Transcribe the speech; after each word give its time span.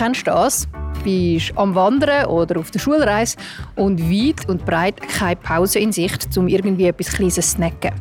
kennst 0.00 0.26
das? 0.26 0.66
Bist 1.04 1.52
am 1.56 1.74
Wandern 1.74 2.24
oder 2.26 2.58
auf 2.58 2.70
der 2.70 2.78
Schulreise 2.78 3.36
und 3.76 4.00
weit 4.10 4.48
und 4.48 4.64
breit 4.64 4.98
keine 5.02 5.36
Pause 5.36 5.78
in 5.78 5.92
Sicht, 5.92 6.34
um 6.38 6.48
irgendwie 6.48 6.86
etwas 6.86 7.12
Kleines 7.12 7.34
zu 7.34 7.42
snacken. 7.42 7.92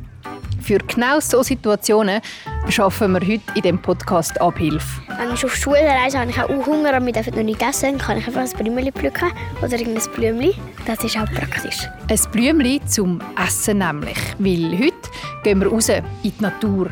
Für 0.61 0.77
genau 0.77 1.19
solche 1.19 1.55
Situationen 1.55 2.21
schaffen 2.69 3.11
wir 3.11 3.19
heute 3.19 3.41
in 3.53 3.61
diesem 3.63 3.81
Podcast 3.81 4.39
Abhilfe. 4.39 5.01
Wenn 5.17 5.33
ich 5.33 5.43
auf 5.43 5.53
Schulreise 5.53 6.19
habe, 6.19 6.29
ich 6.29 6.39
auch 6.39 6.65
Hunger, 6.65 6.93
aber 6.93 7.05
wir 7.05 7.11
dürfen 7.11 7.35
noch 7.35 7.43
nicht 7.43 7.61
essen, 7.61 7.91
dann 7.91 7.97
kann 7.97 8.17
ich 8.17 8.27
einfach 8.27 8.41
ein 8.43 8.57
Blümchen 8.57 8.93
pflücken 8.93 9.31
oder 9.61 9.77
irgendein 9.77 10.13
Blümchen. 10.13 10.53
Das 10.85 11.03
ist 11.03 11.17
auch 11.17 11.25
praktisch. 11.25 11.85
Ein 12.09 12.31
Blümchen 12.31 12.87
zum 12.87 13.19
Essen 13.45 13.79
nämlich, 13.79 14.17
weil 14.37 14.71
heute 14.79 15.09
gehen 15.43 15.59
wir 15.59 15.67
raus 15.67 15.89
in 15.89 16.03
die 16.23 16.33
Natur, 16.39 16.89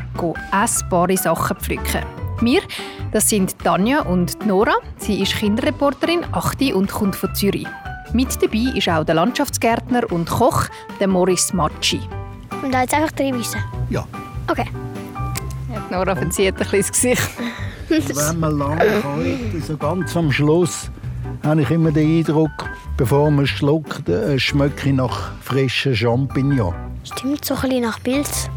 essbare 0.52 1.16
Sachen 1.16 1.56
pflücken. 1.56 2.17
Wir, 2.40 2.60
das 3.10 3.28
sind 3.28 3.58
Tanja 3.58 4.02
und 4.02 4.46
Nora. 4.46 4.74
Sie 4.98 5.20
ist 5.20 5.34
Kinderreporterin, 5.34 6.20
8 6.30 6.72
und 6.72 6.88
kommt 6.88 7.16
von 7.16 7.34
Zürich. 7.34 7.66
Mit 8.12 8.40
dabei 8.40 8.76
ist 8.76 8.88
auch 8.88 9.04
der 9.04 9.16
Landschaftsgärtner 9.16 10.10
und 10.12 10.30
Koch, 10.30 10.66
der 11.00 11.08
Morris 11.08 11.52
Matschi. 11.52 12.00
Und 12.62 12.72
da 12.72 12.82
jetzt 12.82 12.94
einfach 12.94 13.10
drin 13.12 13.36
wissen? 13.38 13.60
Ja. 13.90 14.06
Okay. 14.48 14.66
Ja, 15.72 15.82
Nora 15.90 16.14
verzieht 16.14 16.54
ein 16.54 16.58
bisschen 16.58 16.78
das 16.78 16.92
Gesicht. 16.92 17.30
Wenn 17.88 18.38
man 18.38 18.56
lange 18.56 19.00
kocht, 19.00 19.66
so 19.66 19.76
ganz 19.76 20.16
am 20.16 20.30
Schluss, 20.30 20.90
habe 21.42 21.62
ich 21.62 21.70
immer 21.70 21.90
den 21.90 22.18
Eindruck, 22.18 22.50
bevor 22.96 23.30
man 23.32 23.48
schluckt, 23.48 24.08
äh, 24.08 24.38
schmecke 24.38 24.90
ich 24.90 24.94
nach 24.94 25.32
frischen 25.40 25.96
Champignons. 25.96 26.74
Stimmt 27.02 27.44
so 27.44 27.54
ein 27.54 27.60
bisschen 27.62 27.82
nach 27.82 28.02
Pilz. 28.02 28.48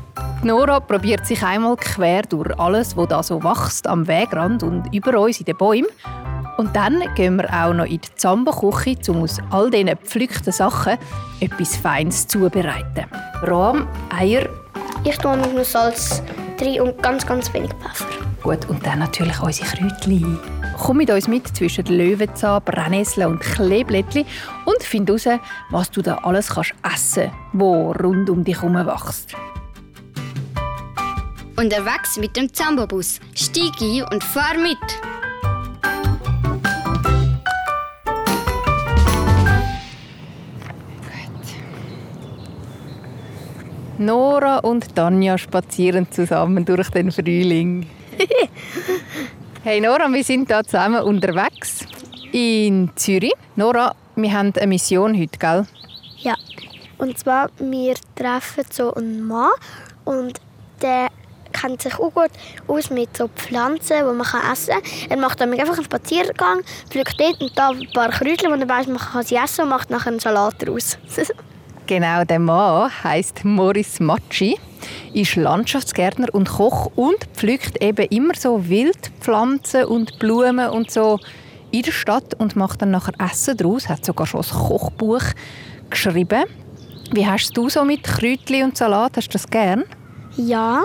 Nora 0.43 0.79
probiert 0.79 1.25
sich 1.27 1.43
einmal 1.43 1.75
quer 1.75 2.23
durch 2.23 2.59
alles, 2.59 2.97
was 2.97 3.07
da 3.07 3.21
so 3.21 3.43
wächst 3.43 3.85
am 3.87 4.07
Wegrand 4.07 4.63
und 4.63 4.93
über 4.93 5.19
uns 5.19 5.39
in 5.39 5.45
den 5.45 5.55
Bäumen. 5.55 5.87
Und 6.57 6.75
dann 6.75 7.03
gehen 7.15 7.37
wir 7.37 7.49
auch 7.53 7.73
noch 7.73 7.85
in 7.85 8.01
die 8.01 8.15
Zamba-Küche, 8.15 9.11
um 9.11 9.23
aus 9.23 9.37
all 9.51 9.69
diesen 9.69 9.87
gepflückten 9.87 10.51
Sachen 10.51 10.97
etwas 11.39 11.75
Feines 11.77 12.27
zubereiten. 12.27 13.05
Rahm, 13.43 13.87
Eier. 14.09 14.47
Ich 15.03 15.17
tue 15.17 15.37
nur 15.37 15.63
Salz 15.63 16.21
drin 16.57 16.81
und 16.81 17.01
ganz, 17.01 17.25
ganz 17.25 17.53
wenig 17.53 17.71
Pfeffer. 17.73 18.05
Gut, 18.43 18.67
und 18.69 18.85
dann 18.85 18.99
natürlich 18.99 19.39
unsere 19.39 19.67
Kräutchen. 19.67 20.39
Komm 20.77 20.97
mit 20.97 21.11
uns 21.11 21.27
mit 21.27 21.47
zwischen 21.55 21.85
Löwenzahn, 21.85 22.63
Brennnesseln 22.63 23.27
und 23.27 23.39
Kleeblättchen 23.39 24.25
und 24.65 24.81
find 24.81 25.09
heraus, 25.09 25.39
was 25.69 25.91
du 25.91 26.01
da 26.01 26.15
alles 26.23 26.49
kannst 26.49 26.73
essen 26.93 27.23
kannst, 27.25 27.53
wo 27.53 27.91
rund 27.91 28.29
um 28.29 28.43
dich 28.43 28.59
herum 28.59 28.73
wächst. 28.73 29.35
Unterwegs 31.61 32.17
mit 32.17 32.35
dem 32.35 32.51
Zambobus. 32.51 33.19
Stieg 33.35 33.79
ein 33.81 34.03
und 34.11 34.23
fahr 34.23 34.57
mit. 34.57 34.79
Nora 43.99 44.57
und 44.57 44.95
Tanja 44.95 45.37
spazieren 45.37 46.11
zusammen 46.11 46.65
durch 46.65 46.89
den 46.89 47.11
Frühling. 47.11 47.85
hey 49.63 49.79
Nora, 49.81 50.11
wir 50.11 50.23
sind 50.23 50.47
hier 50.47 50.63
zusammen 50.63 51.03
unterwegs 51.03 51.85
in 52.31 52.89
Zürich. 52.95 53.33
Nora, 53.55 53.93
wir 54.15 54.33
haben 54.33 54.51
eine 54.57 54.65
Mission 54.65 55.15
heute, 55.15 55.37
gell? 55.37 55.67
Ja. 56.21 56.33
Und 56.97 57.19
zwar, 57.19 57.51
wir 57.59 57.93
treffen 58.15 58.63
so 58.71 58.95
einen 58.95 59.27
Mann 59.27 59.51
und 60.05 60.41
der 60.81 61.09
kennt 61.51 61.81
sich 61.81 61.93
auch 61.95 62.13
gut 62.13 62.31
aus 62.67 62.89
mit 62.89 63.15
so 63.15 63.27
Pflanzen, 63.27 63.97
die 63.97 64.03
man 64.03 64.27
essen 64.51 64.73
kann. 64.73 65.09
Er 65.09 65.17
macht 65.17 65.39
dann 65.39 65.51
einfach 65.51 65.75
einen 65.75 65.85
Spaziergang, 65.85 66.61
pflückt 66.89 67.19
dort 67.19 67.41
und 67.41 67.57
da 67.57 67.69
ein 67.69 67.87
paar 67.93 68.09
Kräutchen, 68.09 68.53
die 68.53 68.61
er 68.61 68.69
weiss, 68.69 68.87
man 68.87 68.97
kann 68.97 69.23
sie 69.23 69.35
essen 69.35 69.63
und 69.63 69.69
macht 69.69 69.89
nachher 69.89 70.09
einen 70.09 70.19
Salat 70.19 70.55
daraus. 70.59 70.97
Genau, 71.87 72.23
der 72.23 72.39
Mann 72.39 72.89
heißt 73.03 73.43
Morris 73.43 73.99
Matschi, 73.99 74.57
ist 75.13 75.35
Landschaftsgärtner 75.35 76.27
und 76.31 76.47
Koch 76.47 76.89
und 76.95 77.17
pflückt 77.33 77.83
eben 77.83 78.05
immer 78.05 78.33
so 78.33 78.69
Wildpflanzen 78.69 79.85
und 79.85 80.17
Blumen 80.17 80.69
und 80.69 80.89
so 80.89 81.19
in 81.71 81.81
der 81.81 81.91
Stadt 81.91 82.33
und 82.35 82.55
macht 82.55 82.81
dann 82.81 82.91
nachher 82.91 83.13
Essen 83.19 83.57
daraus. 83.57 83.89
Hat 83.89 84.05
sogar 84.05 84.25
schon 84.25 84.41
ein 84.41 84.49
Kochbuch 84.49 85.23
geschrieben. 85.89 86.43
Wie 87.11 87.27
hast 87.27 87.57
du 87.57 87.67
so 87.67 87.83
mit 87.83 88.03
Kräutchen 88.03 88.63
und 88.63 88.77
Salat? 88.77 89.17
Hast 89.17 89.27
du 89.27 89.33
das 89.33 89.49
gern? 89.49 89.83
ja, 90.37 90.83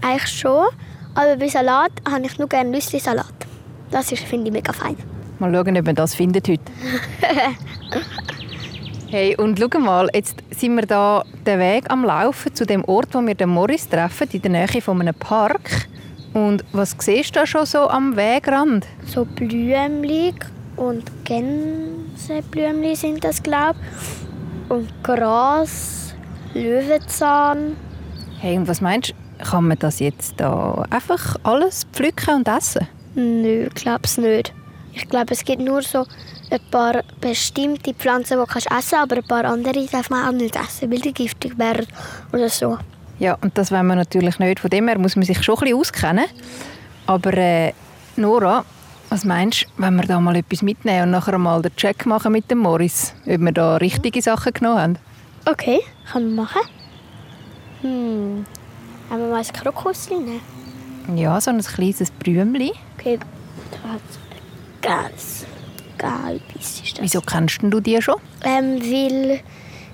eigentlich 0.00 0.38
schon. 0.38 0.66
Aber 1.14 1.36
bei 1.36 1.48
Salat 1.48 1.92
habe 2.08 2.26
ich 2.26 2.38
nur 2.38 2.48
gerne 2.48 2.70
Nüssli-Salat. 2.70 3.34
Das 3.90 4.12
ist, 4.12 4.24
finde 4.24 4.48
ich 4.48 4.52
mega 4.52 4.72
fein. 4.72 4.96
Mal 5.38 5.52
schauen, 5.52 5.76
ob 5.76 5.86
man 5.86 5.94
das 5.94 6.14
findet 6.14 6.48
heute. 6.48 6.62
hey, 9.10 9.36
und 9.36 9.58
schau 9.58 9.78
mal, 9.78 10.08
jetzt 10.14 10.36
sind 10.50 10.74
wir 10.76 10.86
da 10.86 11.24
den 11.46 11.58
Weg 11.58 11.90
am 11.90 12.04
Laufen 12.04 12.54
zu 12.54 12.66
dem 12.66 12.84
Ort, 12.84 13.08
wo 13.12 13.20
wir 13.20 13.34
den 13.34 13.50
Morris 13.50 13.88
treffen, 13.88 14.28
in 14.32 14.42
der 14.42 14.50
Nähe 14.50 14.80
von 14.80 15.00
einem 15.00 15.14
Park. 15.14 15.88
Und 16.32 16.64
was 16.72 16.96
siehst 16.98 17.34
du 17.34 17.40
da 17.40 17.46
schon 17.46 17.64
so 17.64 17.88
am 17.88 18.16
Wegrand? 18.16 18.86
So 19.06 19.24
Blümchen 19.24 20.34
und 20.76 21.10
Gänseblümchen 21.24 22.94
sind 22.94 23.24
das, 23.24 23.42
glaube 23.42 23.78
ich. 23.80 24.70
Und 24.70 24.88
Gras, 25.02 26.14
Löwenzahn. 26.54 27.76
Hey, 28.38 28.58
und 28.58 28.68
was 28.68 28.80
meinst 28.80 29.10
du, 29.10 29.14
kann 29.38 29.68
man 29.68 29.78
das 29.78 30.00
jetzt 30.00 30.34
da 30.38 30.84
einfach 30.90 31.36
alles 31.42 31.86
pflücken 31.92 32.36
und 32.36 32.48
essen? 32.48 32.86
Nö, 33.14 33.66
ich 33.66 33.74
glaube 33.74 34.02
es 34.04 34.18
nicht. 34.18 34.52
Ich 34.92 35.08
glaube, 35.08 35.34
es 35.34 35.44
gibt 35.44 35.60
nur 35.60 35.82
so 35.82 36.06
ein 36.50 36.60
paar 36.70 37.02
bestimmte 37.20 37.92
Pflanzen, 37.92 38.38
die 38.38 38.46
kannst 38.50 38.70
du 38.70 38.74
essen 38.74 38.98
aber 38.98 39.16
ein 39.16 39.24
paar 39.24 39.44
andere 39.44 39.86
darf 39.86 40.10
man 40.10 40.26
auch 40.28 40.32
nicht 40.32 40.56
essen, 40.56 40.90
weil 40.90 41.00
die 41.00 41.12
giftig 41.12 41.58
wären 41.58 41.86
oder 42.32 42.48
so. 42.48 42.78
Ja, 43.18 43.36
und 43.40 43.56
das 43.56 43.70
wollen 43.70 43.86
wir 43.86 43.94
natürlich 43.94 44.38
nicht. 44.38 44.60
Von 44.60 44.70
dem 44.70 44.88
her 44.88 44.98
muss 44.98 45.16
man 45.16 45.24
sich 45.24 45.42
schon 45.42 45.56
ein 45.56 45.60
bisschen 45.60 45.78
auskennen. 45.78 46.26
Aber 47.06 47.32
äh, 47.34 47.72
Nora, 48.16 48.64
was 49.08 49.24
meinst 49.24 49.62
du, 49.62 49.82
wenn 49.82 49.96
wir 49.96 50.04
da 50.04 50.20
mal 50.20 50.36
etwas 50.36 50.62
mitnehmen 50.62 51.04
und 51.04 51.10
nachher 51.12 51.38
mal 51.38 51.62
den 51.62 51.74
Check 51.76 52.06
machen 52.06 52.32
mit 52.32 52.50
dem 52.50 52.58
Morris, 52.58 53.14
ob 53.26 53.40
wir 53.40 53.52
da 53.52 53.76
richtige 53.76 54.20
Sachen 54.20 54.52
genommen 54.52 54.80
haben? 54.80 54.98
Okay, 55.46 55.80
kann 56.10 56.24
man 56.24 56.44
machen. 56.44 56.62
Hm, 57.82 58.46
haben 59.10 59.20
wir 59.20 59.28
mal 59.28 59.42
ein 59.42 59.52
Krokusli 59.52 60.16
nehmen? 60.16 61.16
Ja, 61.16 61.40
so 61.40 61.50
ein 61.50 61.62
kleines 61.62 62.10
Blümchen. 62.10 62.72
Okay, 62.98 63.18
da 63.70 63.92
hat 63.92 64.00
ganz 64.82 65.46
gelbes 65.98 66.80
ist 66.82 66.98
das. 66.98 67.02
Wieso 67.02 67.20
kennst 67.20 67.58
du 67.62 67.80
die 67.80 68.00
schon? 68.00 68.16
Ähm, 68.44 68.80
weil 68.80 69.40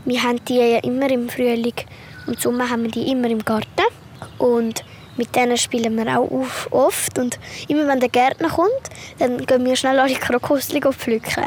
wir 0.04 0.22
haben 0.22 0.44
die 0.46 0.56
ja 0.56 0.78
immer 0.78 1.10
im 1.10 1.28
Frühling 1.28 1.74
und 2.26 2.40
Sommer 2.40 2.68
haben 2.68 2.84
wir 2.84 2.90
die 2.90 3.10
immer 3.10 3.28
im 3.28 3.44
Garten 3.44 3.86
und 4.38 4.84
mit 5.16 5.34
denen 5.36 5.56
spielen 5.58 5.96
wir 5.96 6.18
auch 6.18 6.46
oft 6.70 7.18
und 7.18 7.38
immer 7.68 7.86
wenn 7.86 8.00
der 8.00 8.08
Gärtner 8.08 8.48
kommt, 8.48 8.70
dann 9.18 9.44
gehen 9.44 9.64
wir 9.64 9.76
schnell 9.76 9.98
alle 9.98 10.14
Krokusli 10.14 10.80
pflücken. 10.80 11.44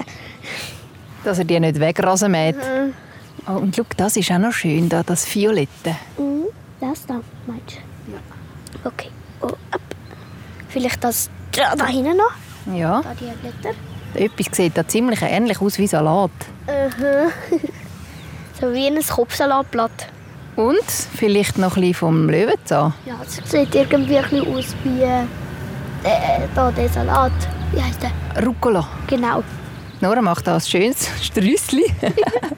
Dass 1.24 1.40
er 1.40 1.46
die 1.46 1.60
nicht 1.60 1.80
wegrasen 1.80 2.32
mäht. 2.32 2.56
Oh, 3.48 3.54
und 3.54 3.76
schau, 3.76 3.84
das 3.98 4.18
ist 4.18 4.32
auch 4.32 4.38
noch 4.38 4.54
schön, 4.54 4.90
da, 4.90 5.04
das 5.04 5.34
Violette. 5.34 5.96
Mhm, 6.18 6.46
das 6.80 7.06
da, 7.06 7.22
meinst 7.48 7.78
du? 8.08 8.12
Ja. 8.14 8.20
Okay, 8.84 9.10
oh, 9.42 9.48
ab. 9.72 9.82
Vielleicht 10.70 11.04
das 11.04 11.30
da, 11.52 11.76
da 11.76 11.88
hinten 11.88 12.18
noch, 12.18 12.76
Ja, 12.76 13.02
da 13.02 13.14
die 13.14 13.32
Blätter. 13.42 13.76
etwas 14.14 14.56
sieht 14.56 14.78
da 14.78 14.88
ziemlich 14.88 15.22
ähnlich 15.22 15.62
aus 15.62 15.78
wie 15.78 15.88
Salat. 15.88 16.32
Mhm. 16.68 17.60
so 18.60 18.74
wie 18.74 18.88
ein 18.88 19.02
Kopfsalatblatt. 19.02 20.10
Und 20.56 20.84
vielleicht 20.90 21.58
noch 21.58 21.76
ein 21.76 21.82
bisschen 21.82 21.94
vom 21.96 22.30
Löwenzahn. 22.30 22.94
Ja, 23.06 23.16
es 23.26 23.36
sieht 23.50 23.76
irgendwie 23.76 24.18
ein 24.18 24.30
bisschen 24.30 24.56
aus 24.56 24.76
wie 24.84 25.02
äh, 25.02 26.48
da, 26.56 26.72
der 26.72 26.90
Salat. 26.90 27.34
Wie 27.74 27.82
heißt 27.82 28.00
der? 28.04 28.46
Rucola. 28.46 28.88
Genau. 29.08 29.44
Nora 30.06 30.22
macht 30.22 30.46
da 30.46 30.54
ein 30.54 30.62
schönes 30.62 31.10
Strüssli. 31.20 31.86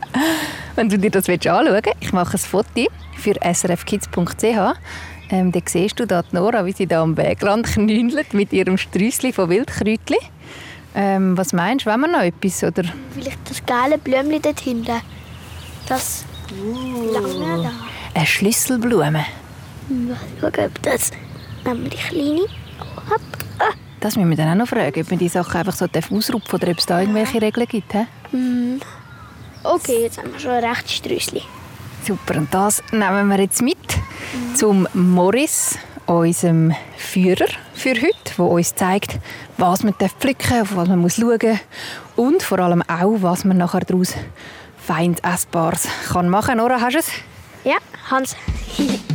Wenn 0.75 0.89
du 0.89 0.99
dir 0.99 1.09
das 1.09 1.29
anschauen 1.29 1.67
willst, 1.67 1.95
ich 2.01 2.11
mache 2.11 2.33
ein 2.35 2.39
Foto 2.39 2.87
für 3.15 3.35
srfkids.ch. 3.41 4.43
Ähm, 5.29 5.51
dann 5.53 5.61
siehst 5.65 5.97
du 5.97 6.05
da 6.05 6.23
die 6.23 6.35
Nora, 6.35 6.65
wie 6.65 6.73
sie 6.73 6.87
da 6.87 7.01
am 7.01 7.15
Wegrand 7.15 7.67
knündelt 7.67 8.33
mit 8.33 8.51
ihrem 8.51 8.77
Strüssli 8.77 9.31
von 9.31 9.49
Wildkräutchen. 9.49 10.17
Ähm, 10.93 11.37
was 11.37 11.53
meinst 11.53 11.85
du, 11.85 11.89
wenn 11.89 12.01
wir 12.01 12.07
noch 12.09 12.21
etwas? 12.21 12.63
Oder? 12.65 12.83
Vielleicht 13.13 13.49
das 13.49 13.65
geile 13.65 13.97
Blümchen 13.97 14.41
dort 14.41 14.59
hinten. 14.59 15.01
Das 15.87 16.25
lange 17.13 17.63
da. 17.63 17.71
Eine 18.13 18.25
Schlüsselblume. 18.25 19.25
Hm, 19.87 20.17
Schau, 20.41 20.47
ob 20.47 20.81
das... 20.81 21.11
Die 21.65 21.89
kleine. 21.95 22.41
Hopp. 23.09 23.46
Das 23.99 24.15
müssen 24.15 24.29
wir 24.29 24.37
dann 24.37 24.49
auch 24.49 24.55
noch 24.55 24.67
fragen, 24.67 25.01
ob 25.01 25.09
man 25.09 25.19
die 25.19 25.29
Sachen 25.29 25.57
einfach 25.57 25.73
so 25.73 25.85
ausrupfen 25.85 26.59
oder 26.59 26.71
ob 26.71 26.77
es 26.77 26.85
da 26.85 26.99
irgendwelche 26.99 27.41
Regeln 27.41 27.67
gibt. 27.67 27.93
He? 27.93 28.05
Hm. 28.31 28.79
Okay, 29.63 30.03
jetzt 30.03 30.17
haben 30.17 30.31
wir 30.31 30.39
schon 30.39 30.51
ein 30.51 30.63
rechtes 30.63 30.93
Strüssli. 30.93 31.41
Super, 32.05 32.37
und 32.37 32.53
das 32.53 32.83
nehmen 32.91 33.27
wir 33.27 33.39
jetzt 33.39 33.61
mit 33.61 33.77
zum 34.55 34.87
Morris 34.93 35.77
unserem 36.05 36.73
Führer 36.95 37.47
für 37.73 37.93
heute, 37.95 38.33
der 38.37 38.45
uns 38.45 38.75
zeigt, 38.75 39.19
was 39.57 39.83
man 39.83 39.93
pflücken 39.93 40.59
darf, 40.59 40.75
was 40.75 40.87
man 40.87 40.99
muss 40.99 41.15
schauen 41.15 41.39
muss 41.41 41.59
und 42.15 42.43
vor 42.43 42.59
allem 42.59 42.81
auch, 42.83 43.17
was 43.21 43.43
man 43.43 43.57
nachher 43.57 43.81
daraus 43.81 44.13
fein 44.77 45.15
Essbares 45.21 45.87
kann 46.09 46.29
machen 46.29 46.47
kann. 46.47 46.57
Nora, 46.59 46.79
hast 46.79 46.93
du 46.93 46.99
es? 46.99 47.11
Ja, 47.65 47.77
Hans. 48.09 48.35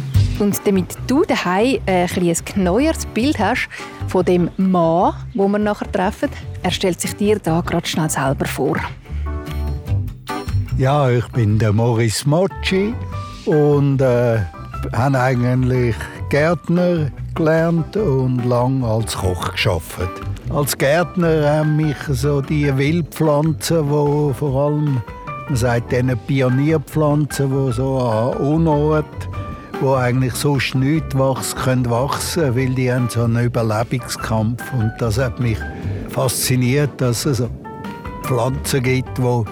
und 0.42 0.66
damit 0.66 0.98
du 1.06 1.22
daheim 1.22 1.78
ein, 1.86 2.08
ein 2.16 2.36
neueres 2.56 3.06
Bild 3.06 3.38
hast 3.38 3.68
von 4.08 4.24
dem 4.24 4.50
Mann, 4.56 5.14
wo 5.34 5.46
wir 5.46 5.58
nachher 5.58 5.90
treffen, 5.90 6.30
er 6.64 6.72
stellt 6.72 7.00
sich 7.00 7.14
dir 7.14 7.38
da 7.38 7.60
gerade 7.60 7.86
schnell 7.86 8.10
selber 8.10 8.46
vor. 8.46 8.76
Ja, 10.76 11.08
ich 11.08 11.26
bin 11.28 11.60
der 11.60 11.72
Maurice 11.72 12.28
Mocci 12.28 12.92
und 13.46 14.00
äh, 14.00 14.40
habe 14.92 15.20
eigentlich 15.20 15.94
Gärtner 16.28 17.12
gelernt 17.36 17.96
und 17.96 18.44
lang 18.44 18.82
als 18.82 19.16
Koch 19.16 19.52
geschafft. 19.52 20.10
Als 20.50 20.76
Gärtner 20.76 21.58
haben 21.58 21.76
mich 21.76 21.96
so 22.08 22.40
die 22.40 22.76
Wildpflanzen, 22.76 23.88
wo 23.88 24.32
vor 24.32 24.64
allem 24.64 25.02
man 25.48 25.56
sagt 25.56 25.94
Pionierpflanzen, 26.26 27.48
die 27.48 27.72
so 27.72 27.98
an 27.98 28.36
Unort, 28.38 29.28
wo 29.82 29.96
eigentlich 29.96 30.34
sonst 30.34 30.76
nichts 30.76 31.18
wachsen 31.18 31.58
können 31.58 31.90
wachsen, 31.90 32.54
weil 32.54 32.70
die 32.70 32.92
haben 32.92 33.08
so 33.08 33.24
einen 33.24 33.44
Überlebungskampf 33.44 34.62
und 34.72 34.92
das 34.98 35.18
hat 35.18 35.40
mich 35.40 35.58
fasziniert, 36.08 36.90
dass 36.98 37.26
es 37.26 37.42
Pflanzen 38.22 38.82
gibt, 38.82 39.18
die 39.18 39.44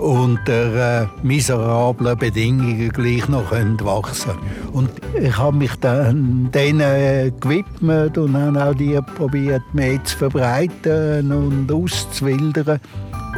unter 0.00 1.02
äh, 1.02 1.06
miserablen 1.22 2.18
Bedingungen 2.18 2.88
gleich 2.88 3.28
noch 3.28 3.52
wachsen 3.52 4.32
können. 4.32 4.72
Und 4.72 4.90
ich 5.20 5.36
habe 5.38 5.56
mich 5.56 5.76
dann 5.76 6.50
denen 6.52 7.32
gewidmet 7.38 8.18
und 8.18 8.36
habe 8.36 8.64
auch 8.64 8.74
die 8.74 8.98
probiert, 9.16 9.62
mehr 9.72 10.02
zu 10.02 10.18
verbreiten 10.18 11.30
und 11.30 11.70
auszuwildern. 11.70 12.80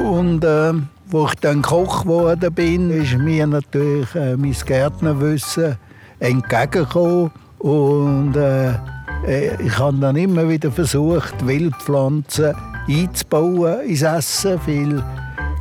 Und 0.02 0.44
äh, 0.44 0.72
wo 1.08 1.26
ich 1.26 1.34
dann 1.40 1.60
Koch 1.60 2.04
geworden 2.04 2.54
bin, 2.54 2.90
ist 2.90 3.18
mir 3.18 3.46
natürlich 3.46 4.14
äh, 4.14 4.36
mein 4.36 4.56
Gärtnerwissen 4.64 5.76
entgegengekommen. 6.22 7.30
Und 7.58 8.36
äh, 8.36 8.72
äh, 9.26 9.62
ich 9.62 9.78
habe 9.78 9.98
dann 9.98 10.16
immer 10.16 10.48
wieder 10.48 10.72
versucht, 10.72 11.46
Wildpflanzen 11.46 12.54
einzubauen 12.88 13.80
ins 13.82 14.02
Essen, 14.02 14.60
weil 14.66 15.02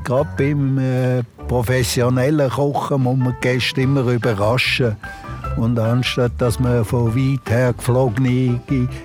Gerade 0.04 0.30
beim 0.38 0.78
äh, 0.80 1.24
professionellen 1.48 2.50
Kochen 2.50 3.04
muss 3.04 3.18
man 3.18 3.36
die 3.42 3.48
Gäste 3.48 3.82
immer 3.82 4.02
überraschen. 4.02 4.96
Und 5.58 5.78
anstatt 5.78 6.32
dass 6.38 6.60
man 6.60 6.86
von 6.86 7.16
weit 7.16 7.50
her 7.50 7.74
geflogene, 7.74 8.60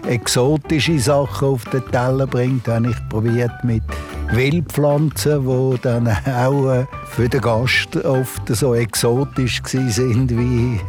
exotische 0.07 0.99
Sachen 0.99 1.49
auf 1.49 1.65
den 1.67 1.85
Teller 1.91 2.27
bringt, 2.27 2.69
habe 2.69 2.91
ich 2.91 3.09
probiert 3.09 3.65
mit 3.65 3.83
Wildpflanzen, 4.31 5.45
die 5.45 5.79
dann 5.83 6.09
auch 6.09 6.71
äh, 6.73 6.87
für 7.07 7.29
den 7.29 7.41
Gast 7.41 7.97
oft 8.05 8.49
so 8.49 8.75
exotisch 8.75 9.61
sind 9.65 10.31
wie 10.31 10.81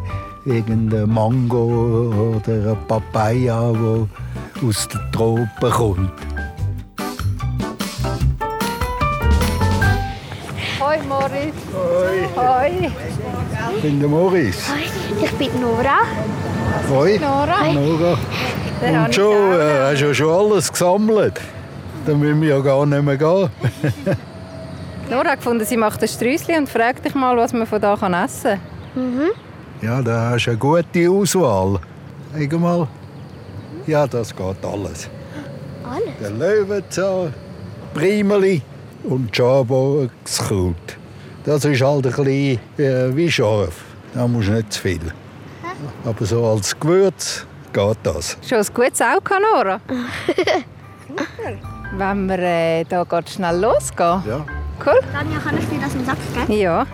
irgendein 0.48 1.10
Mango 1.10 2.38
oder 2.38 2.54
eine 2.54 2.78
Papaya, 2.88 3.74
die 3.74 4.66
aus 4.66 4.88
den 4.88 5.02
Tropen 5.12 5.72
kommt. 5.72 6.12
Hoi 10.80 10.98
Moritz. 11.08 11.56
Hoi. 11.74 12.30
Hoi. 12.36 12.92
Ich 13.76 13.82
bin 13.82 14.00
der 14.00 14.10
Maurice. 14.10 14.72
Hoi, 14.72 15.26
ich 15.26 15.32
bin 15.34 15.60
Nora. 15.60 16.00
Hoi. 16.90 17.20
Nora. 17.20 17.74
Nora. 17.74 18.18
Der 18.82 19.06
Und 19.06 19.16
schon, 19.16 19.54
äh, 19.54 19.92
hast 19.92 20.02
du 20.02 20.06
ja 20.06 20.14
schon 20.14 20.30
alles 20.30 20.72
gesammelt. 20.72 21.42
Dann 22.06 22.20
müssen 22.20 22.42
wir 22.42 22.50
ja 22.50 22.60
gar 22.60 22.86
nicht 22.86 23.04
mehr 23.04 23.18
gehen. 23.18 23.50
Nora 25.10 25.32
hat 25.32 25.40
gefunden, 25.40 25.66
sie 25.66 25.78
macht 25.78 26.02
ein 26.02 26.08
Sträußchen 26.08 26.56
und 26.56 26.70
fragt 26.70 27.04
dich 27.04 27.16
mal, 27.16 27.36
was 27.36 27.52
man 27.52 27.68
von 27.68 27.82
da 27.82 27.96
essen 27.96 28.60
kann. 28.96 29.32
Ja, 29.82 30.02
da 30.02 30.32
hast 30.32 30.46
du 30.46 30.52
eine 30.52 30.60
gute 30.60 31.10
Auswahl. 31.10 31.80
Sag 32.34 32.60
mal. 32.60 32.88
Ja, 33.86 34.08
das 34.08 34.36
geht 34.36 34.66
alles. 34.66 35.10
Alles? 35.84 36.10
Der 36.20 36.30
Löwenzahn, 36.32 37.34
Primeli 37.94 38.62
und 39.04 39.36
Schaboxkraut. 39.36 40.76
Das 41.46 41.64
ist 41.64 41.82
halt 41.82 42.06
ein 42.08 42.12
bisschen 42.12 42.60
äh, 42.78 43.16
wie 43.16 43.32
scharf. 43.32 43.84
Da 44.14 44.28
musst 44.28 44.50
du 44.50 44.54
nicht 44.54 44.74
zu 44.74 44.82
viel. 44.82 45.00
Aber 46.04 46.26
so 46.26 46.46
als 46.46 46.78
Gewürz 46.80 47.46
geht 47.72 47.98
das. 48.04 48.38
Schon 48.48 48.58
ein 48.58 48.66
gutes 48.74 49.02
Auge, 49.02 49.36
Nora. 49.54 49.80
Wenn 51.98 52.26
wir 52.28 52.40
äh, 52.40 52.84
da 52.84 53.04
grad 53.04 53.30
schnell 53.30 53.60
losgehen. 53.60 54.24
Ja. 54.28 54.46
Cool. 54.86 55.00
Tanja, 55.14 55.40
kann 55.40 55.58
ich 55.58 55.68
dir 55.70 55.80
das 55.80 55.96
im 55.96 56.06
Sack 56.06 56.18
geben? 56.34 56.60
Ja. 56.60 56.86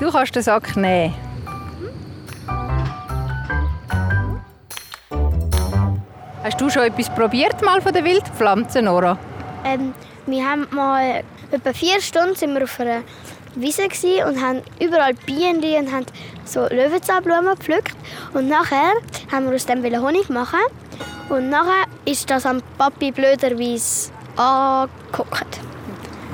Du 0.00 0.10
kannst 0.10 0.34
den 0.34 0.42
Sack 0.42 0.76
nehmen. 0.76 1.14
Hast 6.42 6.58
du 6.58 6.70
schon 6.70 6.84
etwas 6.84 7.10
probiert 7.14 7.60
mal 7.62 7.82
von 7.82 7.92
den 7.92 8.02
Wildpflanzen, 8.02 8.86
Nora? 8.86 9.18
Ähm, 9.62 9.92
wir 10.24 10.42
haben 10.42 10.66
mal 10.70 11.22
etwa 11.50 11.72
vier 11.74 12.00
Stunden 12.00 12.34
sind 12.34 12.54
wir 12.54 12.64
auf 12.64 12.80
einer 12.80 13.02
Wiese 13.56 13.82
und 14.26 14.40
haben 14.40 14.62
überall 14.80 15.12
Bienen 15.26 15.62
und 15.62 15.92
haben 15.92 16.06
so 16.46 16.60
Löwenzahnblumen 16.60 17.56
gepflückt. 17.56 17.94
Und 18.32 18.48
nachher 18.48 18.92
haben 19.30 19.48
wir 19.48 19.54
aus 19.54 19.66
dem 19.66 19.84
Honig 19.84 20.30
machen. 20.30 20.60
Und 21.28 21.50
nachher 21.50 21.84
ist 22.06 22.30
das 22.30 22.46
am 22.46 22.62
Papi 22.78 23.12
blöderweise 23.12 24.10
angeguckt. 24.36 25.60